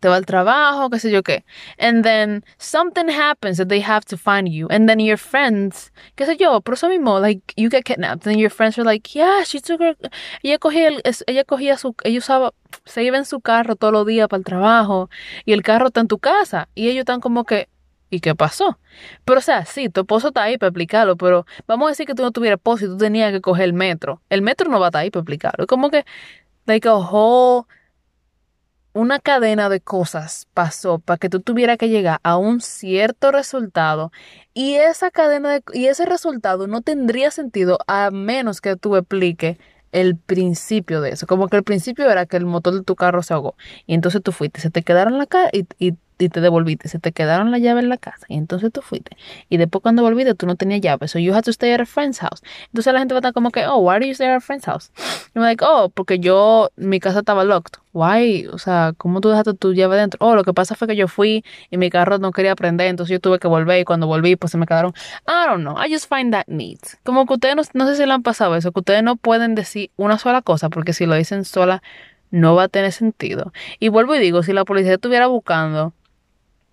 [0.00, 1.44] te va al trabajo, qué sé yo qué.
[1.78, 4.66] And then something happens that they have to find you.
[4.70, 8.26] And then your friends, qué sé yo, por eso mismo, like, you get kidnapped.
[8.26, 9.96] And your friends are like, yeah, she took her,
[10.42, 12.52] ella cogía, el, ella cogía su, ella usaba,
[12.86, 15.10] se iba en su carro todos los días para el trabajo.
[15.44, 16.68] Y el carro está en tu casa.
[16.74, 17.68] Y ellos están como que,
[18.08, 18.78] ¿y qué pasó?
[19.24, 22.14] Pero, o sea, sí, tu esposo está ahí para explicarlo, pero vamos a decir que
[22.14, 24.22] tú no tuvieras esposo y tú tenías que coger el metro.
[24.30, 25.66] El metro no va a estar ahí para explicarlo.
[25.66, 26.04] Como que,
[26.66, 27.66] like a whole
[28.92, 34.10] una cadena de cosas pasó para que tú tuvieras que llegar a un cierto resultado
[34.52, 39.58] y esa cadena de, y ese resultado no tendría sentido a menos que tú expliques
[39.92, 41.26] el principio de eso.
[41.26, 43.54] Como que el principio era que el motor de tu carro se ahogó
[43.86, 46.98] y entonces tú fuiste, se te quedaron la cara y, y y te devolviste, se
[46.98, 49.16] te quedaron la llave en la casa y entonces tú fuiste.
[49.48, 51.86] Y después cuando volviste tú no tenías llave, so you had to stay at a
[51.86, 52.42] friend's house.
[52.66, 54.40] Entonces la gente va a estar como que, oh, why do you stay at a
[54.40, 54.90] friend's house?
[55.34, 57.78] Y me like, oh, porque yo, mi casa estaba locked.
[57.92, 58.46] Why?
[58.52, 60.18] O sea, ¿cómo tú dejaste tu llave dentro?
[60.24, 63.12] Oh, lo que pasa fue que yo fui y mi carro no quería prender, entonces
[63.12, 64.92] yo tuve que volver y cuando volví pues se me quedaron.
[65.26, 66.78] I don't know, I just find that neat.
[67.02, 69.54] Como que ustedes no, no sé si le han pasado eso, que ustedes no pueden
[69.54, 71.82] decir una sola cosa porque si lo dicen sola
[72.30, 73.52] no va a tener sentido.
[73.78, 75.92] Y vuelvo y digo, si la policía estuviera buscando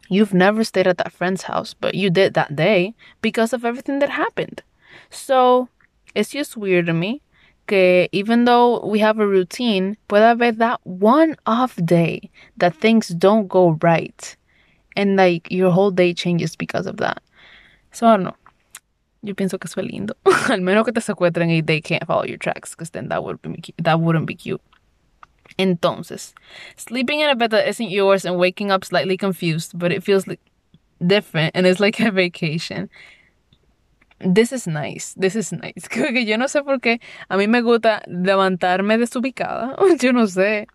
[0.09, 3.99] You've never stayed at that friend's house, but you did that day because of everything
[3.99, 4.63] that happened.
[5.09, 5.69] So,
[6.15, 7.21] it's just weird to me
[7.67, 13.09] que even though we have a routine, puede haber that one off day that things
[13.09, 14.35] don't go right.
[14.95, 17.21] And like your whole day changes because of that.
[17.91, 18.35] So I don't know.
[19.21, 20.13] Yo pienso que es lindo.
[20.49, 23.41] Al menos que te secuestren y they can't follow your tracks, because then that would
[23.41, 24.61] be that wouldn't be cute.
[25.57, 26.33] Entonces,
[26.75, 30.27] sleeping in a bed that isn't yours and waking up slightly confused, but it feels
[30.27, 30.39] like
[31.05, 32.89] different and it's like a vacation.
[34.19, 35.87] This is nice, this is nice.
[35.89, 39.75] Creo que yo no sé por qué a mí me gusta levantarme desubicada.
[39.99, 40.67] Yo no sé.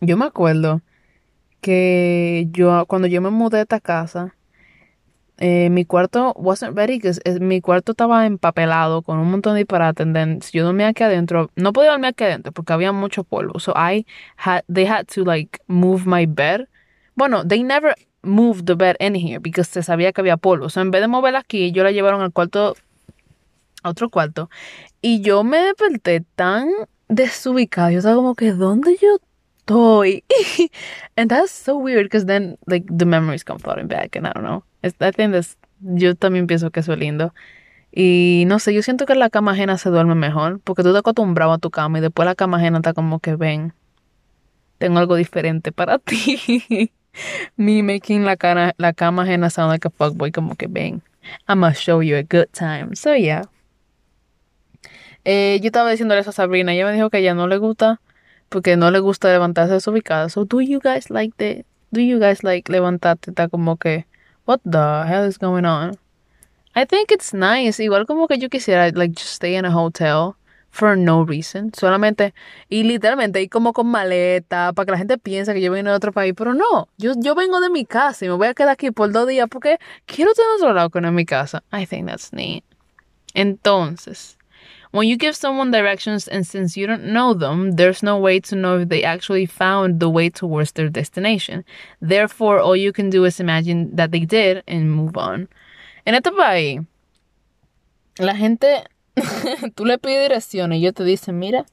[0.00, 0.82] Yo me acuerdo
[1.60, 4.36] que yo cuando yo me mudé a esta casa,
[5.38, 10.06] eh, mi cuarto wasn't ready, que mi cuarto estaba empapelado con un montón de disparates.
[10.44, 13.60] si yo dormía aquí adentro, no podía dormir aquí adentro porque había mucho polvo.
[13.60, 16.68] So I had, they had to like move my bed.
[17.14, 20.70] Bueno, they never moved the bed in here because se sabía que había polvo.
[20.70, 22.76] So en vez de moverla aquí, yo la llevaron al cuarto,
[23.82, 24.48] a otro cuarto.
[25.02, 26.68] Y yo me desperté tan
[27.08, 27.90] desubicada.
[27.92, 29.18] Yo estaba como que, ¿dónde yo
[29.58, 30.24] estoy?
[31.16, 34.44] and that's so weird because then like the memories come flooding back and I don't
[34.44, 34.64] know.
[35.00, 37.34] I think that's, yo también pienso que eso es lindo.
[37.92, 40.98] Y no sé, yo siento que la cama ajena se duerme mejor porque tú te
[40.98, 43.72] acostumbrado a tu cama y después la cama ajena está como que ven,
[44.78, 46.92] tengo algo diferente para ti.
[47.56, 51.02] Me making la, cara, la cama ajena sound like a fuckboy, como que ven,
[51.48, 52.94] I'm gonna show you a good time.
[52.94, 53.42] So yeah.
[55.24, 57.56] Eh, yo estaba diciéndole eso a Sabrina, ella me dijo que a ella no le
[57.56, 58.00] gusta
[58.48, 60.28] porque no le gusta levantarse desubicada.
[60.28, 63.30] So do you guys like the, do you guys like levantarte?
[63.30, 64.06] Está como que,
[64.46, 65.98] what the hell is going on?
[66.74, 67.78] I think it's nice.
[67.78, 70.36] Igual como que yo quisiera like just stay in a hotel
[70.70, 71.72] for no reason.
[71.72, 72.34] Solamente,
[72.68, 75.96] y literalmente ahí como con maleta, para que la gente piense que yo vengo de
[75.96, 78.70] otro país, pero no, yo, yo vengo de mi casa y me voy a quedar
[78.70, 81.62] aquí por dos días porque quiero tener otro lado que no es mi casa.
[81.72, 82.62] I think that's neat.
[83.32, 84.36] Entonces,
[84.96, 88.56] when you give someone directions and since you don't know them, there's no way to
[88.56, 91.64] know if they actually found the way towards their destination.
[92.00, 95.48] Therefore, all you can do is imagine that they did and move on.
[96.06, 96.80] En este país,
[98.18, 98.84] la gente
[99.74, 101.66] tú le pides direcciones y ellos te dicen, mira,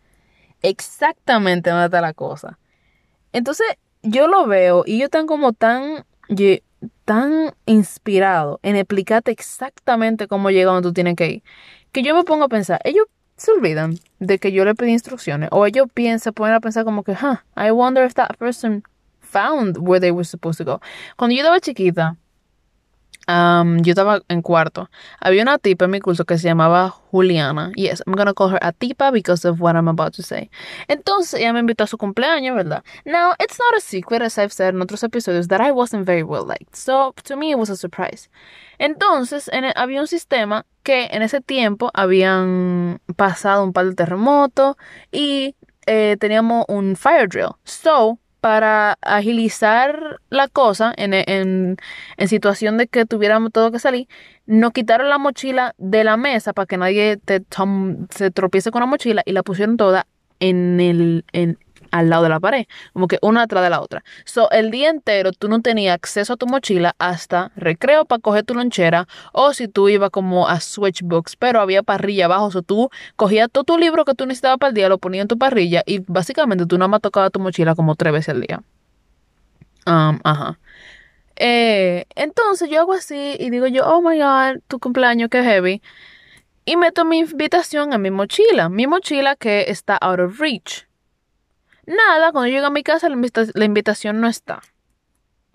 [0.62, 2.60] exactamente dónde está la cosa.
[3.32, 3.68] Entonces,
[4.02, 6.06] yo lo veo y yo tan como tan,
[7.06, 11.44] tan inspirados en explicarte exactamente cómo llega donde tú tienes que ir,
[11.92, 15.50] que yo me pongo a pensar, ellos se olvidan de que yo le pedí instrucciones,
[15.52, 18.84] o ellos piensan, ponen a pensar como que, huh, I wonder if that person
[19.20, 20.82] found where they were supposed to go.
[21.18, 22.16] Cuando yo estaba chiquita,
[23.28, 24.90] yo estaba en cuarto.
[25.20, 27.72] Había una tipa en mi curso que se llamaba Juliana.
[27.76, 30.50] Yes, I'm gonna call her a tipa because of what I'm about to say.
[30.88, 32.84] Entonces ella me invitó a su cumpleaños, ¿verdad?
[33.06, 36.24] Now, it's not a secret, as I've said in otros episodios, that I wasn't very
[36.24, 36.76] well liked.
[36.76, 38.30] So, to me, it was a surprise.
[38.80, 44.76] Entonces, en había un sistema que en ese tiempo habían pasado un par de terremotos
[45.12, 45.56] y
[45.86, 47.56] eh, teníamos un fire drill.
[47.64, 51.78] So, para agilizar la cosa en, en,
[52.28, 54.10] situación de que tuviéramos todo que salir,
[54.46, 57.42] nos quitaron la mochila de la mesa para que nadie te
[58.10, 60.08] se tropiece con la mochila y la pusieron toda
[60.42, 61.58] en el, en,
[61.94, 64.04] al lado de la pared, como que una atrás de la otra.
[64.26, 68.44] So, el día entero tú no tenías acceso a tu mochila hasta recreo para coger
[68.44, 72.90] tu lonchera o si tú ibas como a Switchbooks, pero había parrilla abajo, so tú
[73.16, 75.84] cogías todo tu libro que tú necesitabas para el día, lo ponías en tu parrilla
[75.86, 78.64] y básicamente tú nada más tocabas tu mochila como tres veces al día.
[79.86, 80.58] Um, ajá.
[81.36, 85.82] Eh, entonces yo hago así y digo yo, oh my god, tu cumpleaños, qué heavy.
[86.66, 90.88] Y meto mi invitación en mi mochila, mi mochila que está out of reach.
[91.86, 94.62] Nada, cuando llego a mi casa la, invitación no está.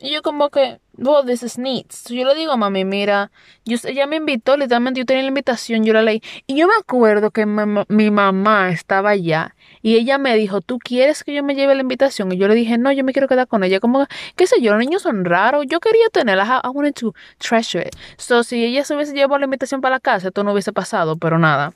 [0.01, 1.87] Y yo como que, well, this is neat.
[2.09, 3.33] yo le digo a mami, mira,
[3.65, 6.23] yo, ella me invitó, literalmente yo tenía la invitación, yo la leí.
[6.47, 11.25] Y yo me acuerdo que mi, mamá estaba allá y ella me dijo, ¿tú quieres
[11.25, 12.31] que yo me lleve la invitación?
[12.31, 13.81] Y yo le dije, no, yo me quiero quedar con ella.
[13.81, 15.65] Como, qué sé yo, los niños son raros.
[15.67, 17.97] Yo quería tenerla, I, wanted to treasure it.
[18.19, 21.17] So, si ella se hubiese llevado la invitación para la casa, esto no hubiese pasado,
[21.17, 21.73] pero nada.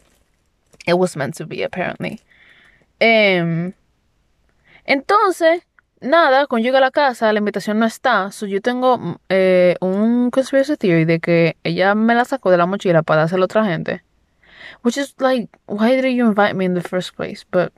[0.86, 2.20] It was meant to be, apparently.
[3.00, 3.72] Um,
[4.84, 5.62] entonces,
[6.00, 8.30] nada, cuando llega a la casa, la invitación no está.
[8.32, 12.56] So yo tengo mm, eh, un conspiracy theory de que ella me la sacó de
[12.56, 14.02] la mochila para dársela a otra gente.
[14.84, 17.44] Which is like, why did you invite me in the first place?
[17.48, 17.72] But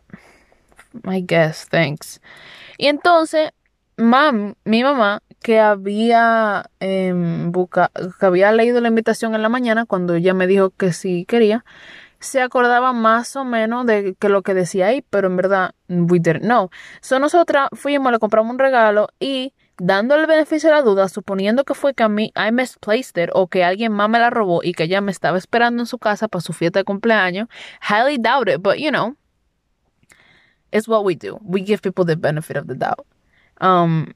[1.04, 2.20] I guess, thanks.
[2.78, 3.50] Y entonces,
[3.96, 7.12] mam, mi mamá, que había eh,
[8.18, 11.64] que había leído la invitación en la mañana cuando ella me dijo que sí quería,
[12.24, 16.18] se acordaba más o menos de que lo que decía ahí, pero en verdad we
[16.18, 16.70] didn't know.
[17.00, 21.64] So nosotras fuimos, le compramos un regalo y dando el beneficio de la duda, suponiendo
[21.64, 24.62] que fue que a mí I misplaced it o que alguien más me la robó
[24.62, 27.48] y que ella me estaba esperando en su casa para su fiesta de cumpleaños,
[27.88, 29.16] highly doubt it, but you know,
[30.72, 31.38] it's what we do.
[31.42, 33.06] We give people the benefit of the doubt.
[33.60, 34.14] Um,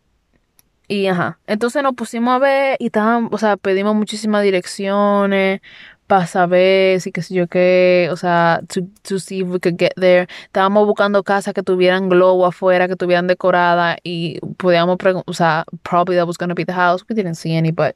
[0.88, 5.60] y ajá, entonces nos pusimos a ver y estaban, o sea, pedimos muchísimas direcciones,
[6.08, 9.76] para saber si qué sé yo qué, o sea, to, to see if we could
[9.78, 10.26] get there.
[10.46, 15.66] Estábamos buscando casas que tuvieran globo afuera, que tuvieran decorada y podíamos preguntar, o sea,
[15.82, 17.04] probably that was going to be the house.
[17.08, 17.94] We didn't see any, but,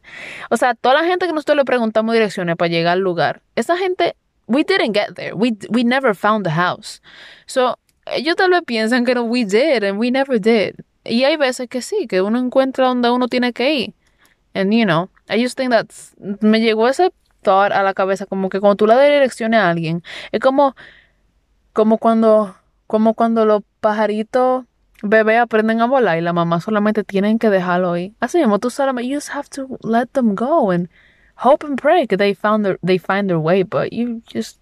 [0.51, 3.79] o sea, toda la gente que nosotros le preguntamos direcciones para llegar al lugar, esa
[3.79, 4.15] gente,
[4.47, 5.33] we didn't get there.
[5.35, 7.01] We, we never found the house.
[7.47, 10.75] So, ellos tal vez piensan que no, we did and we never did.
[11.05, 13.95] Y hay veces que sí, que uno encuentra donde uno tiene que ir.
[14.55, 17.11] And, you know, I just think that's, me llegó ese
[17.43, 20.75] thought a la cabeza, como que cuando tú le das direcciones a alguien, es como,
[21.73, 24.65] como cuando, como cuando los pajaritos
[25.03, 28.15] bebés aprenden a volar y la mamá solamente tienen que dejarlo ahí.
[28.21, 30.89] Así mismo, tú solamente, you just have to let them go and
[31.37, 34.59] hope and pray that they found their, they find their way, but you just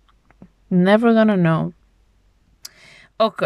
[0.70, 1.72] never gonna know.
[3.18, 3.43] Ok,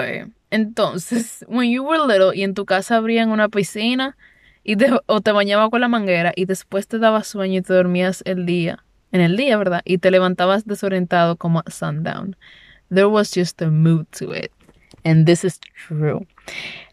[0.51, 4.17] entonces, when you were little y en tu casa abrían una piscina
[4.63, 7.75] y te, o te bañaba con la manguera y después te daba sueño y te
[7.75, 8.84] dormías el día,
[9.15, 9.81] en el día, ¿verdad?
[9.85, 12.37] Y te levantabas desorientado como a sundown.
[12.93, 14.51] There was just a mood to it.
[15.05, 16.27] And this is true.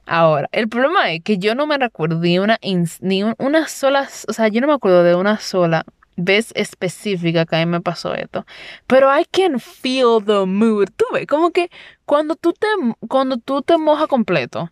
[0.06, 2.60] Ahora, el problema es que yo no me recuerdo ni una,
[3.02, 5.84] ni una sola, o sea, yo no me acuerdo de una sola
[6.16, 8.46] vez específica que a mí me pasó esto.
[8.86, 10.90] Pero I can feel the mood.
[10.96, 11.72] Tú como que
[12.06, 12.68] cuando tú te,
[13.08, 14.70] cuando tú te mojas completo,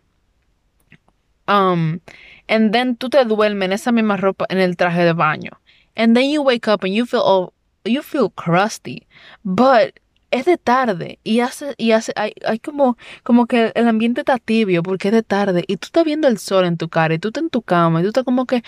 [1.48, 1.98] um,
[2.46, 5.60] and then tú te duermes en esa misma ropa, en el traje de baño
[5.96, 7.52] and then you wake up and you feel oh,
[7.84, 9.06] you feel crusty,
[9.44, 9.98] but
[10.30, 14.38] es de tarde y hace y hace hay, hay, como como que el ambiente está
[14.38, 17.18] tibio porque es de tarde y tú estás viendo el sol en tu cara y
[17.18, 18.62] tú estás en tu cama y tú estás como que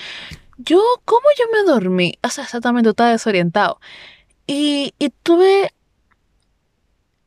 [0.59, 3.81] yo cómo yo me dormí, o sea, exactamente tú estás desorientado.
[4.47, 5.71] Y y tú ves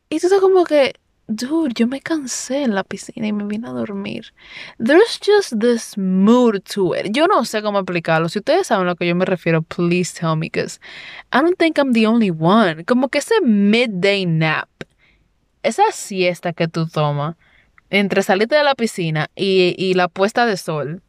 [0.09, 0.95] y tú estás como que
[1.28, 4.34] dude, yo me cansé en la piscina y me vine a dormir.
[4.78, 7.11] There's just this mood to it.
[7.11, 8.30] Yo no sé cómo explicarlo.
[8.30, 10.80] Si ustedes saben a lo que yo me refiero, please tell me, because
[11.32, 12.84] I don't think I'm the only one.
[12.86, 14.69] Como que ese midday nap,
[15.63, 17.36] esa siesta que tú tomas
[17.89, 21.01] entre salirte de la piscina y, y la puesta de sol.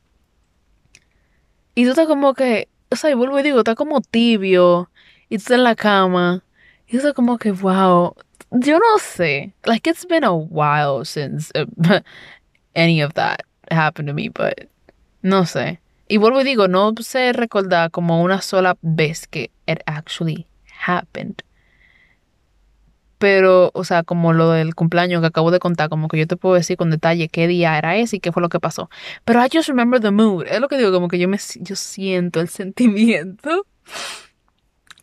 [1.75, 4.91] Y tú estás como que, o sea, y vuelvo y digo, está como tibio,
[5.29, 6.43] y tú estás en la cama,
[6.87, 8.15] y estás como que, wow,
[8.51, 9.53] yo no sé.
[9.65, 11.67] Like it's been a while since uh,
[12.75, 14.69] any of that happened to me, but
[15.23, 15.81] no sé.
[16.09, 20.47] Y vuelvo y digo, no sé recordar como una sola vez que it actually
[20.87, 21.43] happened.
[23.19, 26.37] Pero, o sea, como lo del cumpleaños que acabo de contar, como que yo te
[26.37, 28.91] puedo decir con detalle qué día era ese y qué fue lo que pasó.
[29.25, 30.47] Pero I just remember the mood.
[30.47, 33.67] Es lo que digo, como que yo me yo siento el sentimiento.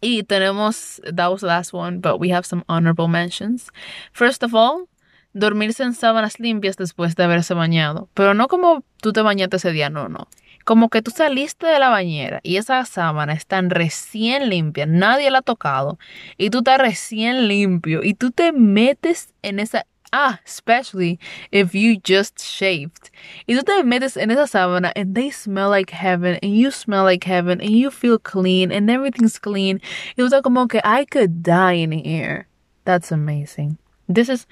[0.04, 3.72] Y tenemos, that was the last one, but we have some honorable mentions.
[4.12, 4.90] First of all,
[5.34, 8.10] dormirse en sábanas limpias después de haberse bañado.
[8.14, 10.28] Pero no como tú te bañaste ese día, no, no.
[10.66, 15.40] Como que tú saliste de la bañera y esa sábana están recién limpia, nadie la
[15.40, 16.00] ha tocado
[16.38, 19.86] y tú estás recién limpio y tú te metes en esa
[20.16, 21.20] Ah, especially
[21.52, 23.10] if you just shaved.
[23.48, 27.04] Y tú te metes en esa sábana and they smell like heaven and you smell
[27.04, 29.82] like heaven and you feel clean and everything's clean.
[30.16, 32.46] Y tú estás como que I could die in here.
[32.86, 33.80] That's amazing.
[34.08, 34.48] This is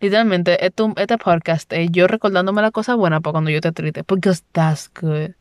[0.00, 4.02] literalmente este, este podcast es yo recordándome la cosa buena para cuando yo te triste.
[4.02, 5.36] Because that's good.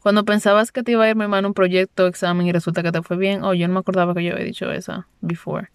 [0.00, 2.90] Cuando pensabas que te iba a ir mi mano un proyecto, examen y resulta que
[2.90, 5.68] te fue bien, oh, yo no me acordaba que yo había dicho eso before.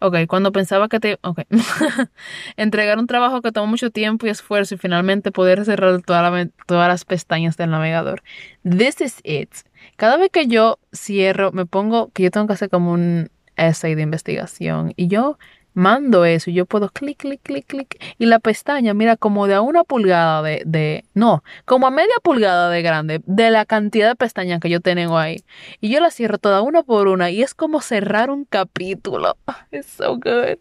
[0.00, 1.18] Ok, cuando pensaba que te...
[1.22, 1.40] Ok.
[2.56, 7.04] Entregar un trabajo que tomó mucho tiempo y esfuerzo y finalmente poder cerrar todas las
[7.04, 8.22] pestañas del navegador.
[8.62, 9.50] This is it.
[9.96, 13.94] Cada vez que yo cierro, me pongo que yo tengo que hacer como un essay
[13.94, 15.38] de investigación y yo
[15.74, 18.02] mando eso y yo puedo clic, clic, clic, clic.
[18.18, 22.14] Y la pestaña, mira, como de a una pulgada de, de, no, como a media
[22.22, 25.44] pulgada de grande de la cantidad de pestañas que yo tengo ahí.
[25.80, 29.36] Y yo la cierro toda una por una y es como cerrar un capítulo.
[29.72, 30.58] It's so good.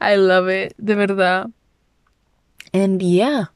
[0.00, 1.50] I love it, de verdad.
[2.72, 3.50] And yeah,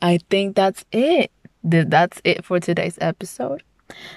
[0.00, 1.30] I think that's it.
[1.62, 3.62] That's it for today's episode.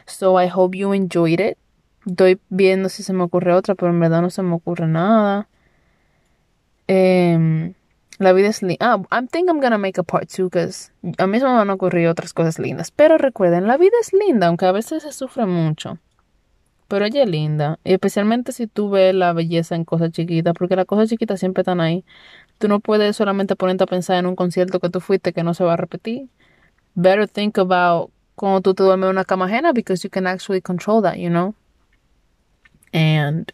[0.07, 1.57] So I hope you enjoyed it.
[2.05, 5.47] Estoy viendo si se me ocurre otra, pero en verdad no se me ocurre nada.
[6.87, 7.73] Eh,
[8.17, 8.77] la vida es linda.
[8.93, 11.73] Ah, I think I'm gonna make a part two because a mí me van a
[11.73, 12.91] ocurrir otras cosas lindas.
[12.91, 15.99] Pero recuerden, la vida es linda, aunque a veces se sufre mucho.
[16.87, 17.79] Pero ella es linda.
[17.83, 21.81] Especialmente si tú ves la belleza en cosas chiquitas, porque las cosas chiquitas siempre están
[21.81, 22.05] ahí.
[22.59, 25.53] Tú no puedes solamente ponerte a pensar en un concierto que tú fuiste que no
[25.53, 26.29] se va a repetir.
[26.95, 30.61] better think about cuando tú te duermes en una cama ajena because you can actually
[30.61, 31.53] control that, you know?
[32.93, 33.51] And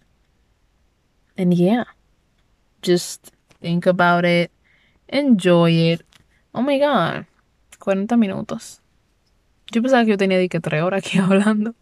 [1.38, 1.86] and yeah.
[2.82, 3.30] Just
[3.62, 4.52] think about it.
[5.08, 6.06] Enjoy it.
[6.54, 7.26] Oh my god.
[7.80, 8.82] 40 minutos.
[9.72, 11.76] Yo pensaba que yo tenía que tres horas aquí hablando.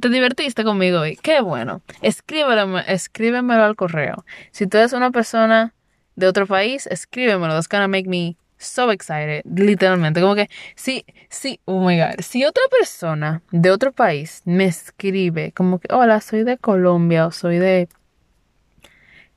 [0.00, 1.16] Te divertiste conmigo hoy.
[1.16, 1.82] Qué bueno.
[2.02, 4.24] Escríbelo, escríbemelo al correo.
[4.50, 5.74] Si tú eres una persona
[6.16, 7.54] de otro país, escríbemelo.
[7.54, 9.42] That's gonna make me so excited.
[9.44, 10.20] Literalmente.
[10.20, 12.20] Como que, sí, sí, oh my god.
[12.20, 17.30] Si otra persona de otro país me escribe, como que, hola, soy de Colombia o
[17.30, 17.88] soy de.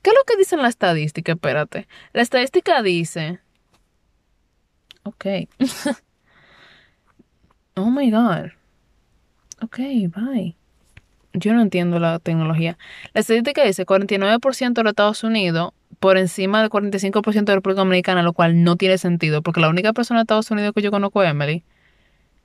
[0.02, 1.32] ¿Qué es lo que dice la estadística?
[1.32, 1.86] Espérate.
[2.12, 3.40] La estadística dice.
[5.02, 5.26] Ok.
[7.74, 8.50] oh my god.
[9.62, 9.78] Ok,
[10.14, 10.56] bye.
[11.32, 12.76] Yo no entiendo la tecnología.
[13.12, 17.82] La estadística dice 49% de los Estados Unidos por encima del 45% de la República
[17.82, 20.90] Dominicana, lo cual no tiene sentido, porque la única persona de Estados Unidos que yo
[20.90, 21.62] conozco es Emily.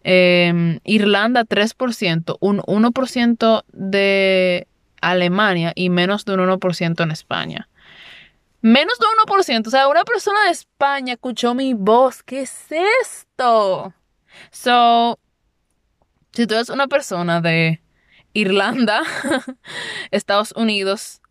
[0.03, 4.67] Em, Irlanda 3%, un 1% de
[5.11, 7.69] Alemania y menos de un 1% en España.
[8.61, 12.23] Menos de un 1%, o sea, una persona de España escuchó mi voz.
[12.23, 12.65] ¿Qué es
[13.01, 13.93] esto?
[14.51, 15.19] So,
[16.33, 17.81] si tú eres una persona de
[18.33, 19.03] Irlanda,
[20.11, 21.21] Estados Unidos,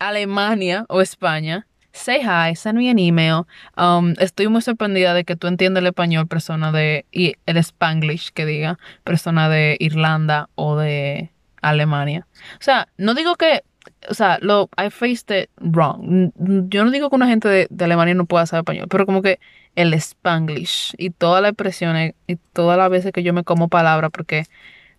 [0.00, 3.46] Alemania o España, say hi, send me an email.
[3.76, 8.32] Um, estoy muy sorprendida de que tú entiendas el español, persona de, y el spanglish
[8.32, 11.30] que diga, persona de Irlanda o de
[11.62, 12.26] Alemania.
[12.54, 13.62] O sea, no digo que,
[14.08, 16.32] o sea, lo, I faced it wrong.
[16.68, 19.40] Yo no digo que una gente de, Alemania no pueda saber español, pero como que
[19.76, 24.10] el spanglish y todas las expresiones y todas las veces que yo me como palabras
[24.10, 24.44] porque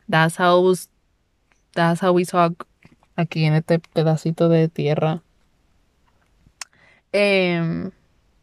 [0.09, 0.73] that's how,
[1.73, 2.65] that's how we talk
[3.15, 5.21] aquí en este pedacito de tierra.
[7.13, 7.91] Um,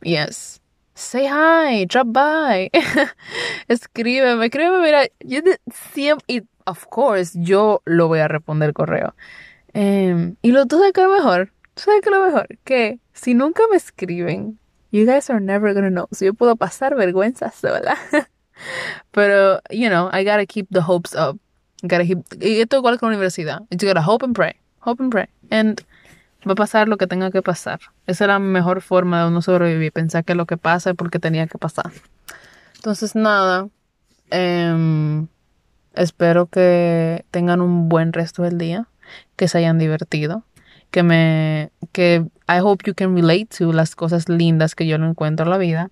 [0.02, 0.60] yes.
[0.94, 2.70] Say hi, drop by.
[3.68, 5.40] escríbeme, escríbeme, mira, yo
[5.70, 9.14] siempre, of course, yo lo voy a responder correo.
[9.74, 13.34] Um, y lo, tú sabes que lo mejor, tú sabes que lo mejor, que si
[13.34, 14.58] nunca me escriben,
[14.90, 16.08] You guys are never gonna know.
[16.12, 17.96] So yo puedo pasar vergüenza sola.
[19.12, 21.38] Pero, you know, I gotta keep the hopes up.
[21.82, 23.60] Gotta keep, y esto igual con la universidad.
[23.70, 24.54] You gotta hope and pray.
[24.80, 25.28] Hope and pray.
[25.50, 25.82] And
[26.46, 27.80] va a pasar lo que tenga que pasar.
[28.06, 29.92] Esa es la mejor forma de uno sobrevivir.
[29.92, 31.92] Pensar que lo que pasa es porque tenía que pasar.
[32.76, 33.68] Entonces, nada.
[34.30, 35.26] Eh,
[35.94, 38.88] espero que tengan un buen resto del día.
[39.36, 40.44] Que se hayan divertido
[40.90, 45.08] que me, que I hope you can relate to las cosas lindas que yo no
[45.08, 45.90] encuentro en la vida.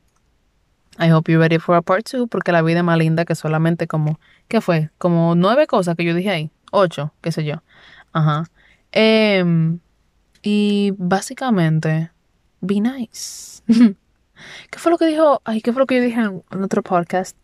[0.98, 3.34] I hope you're ready for a part two, porque la vida es más linda que
[3.34, 4.18] solamente como,
[4.48, 4.90] ¿qué fue?
[4.96, 7.62] Como nueve cosas que yo dije ahí, ocho, qué sé yo.
[8.12, 8.44] Ajá.
[8.92, 9.80] Em,
[10.42, 12.10] y básicamente,
[12.62, 13.62] be nice.
[14.70, 15.42] ¿Qué fue lo que dijo?
[15.44, 17.36] Ay, ¿qué fue lo que yo dije en, en otro podcast?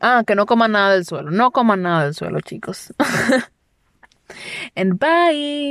[0.00, 1.30] Ah, que no coman nada del suelo.
[1.30, 2.92] No coman nada del suelo, chicos.
[4.76, 5.60] and bye.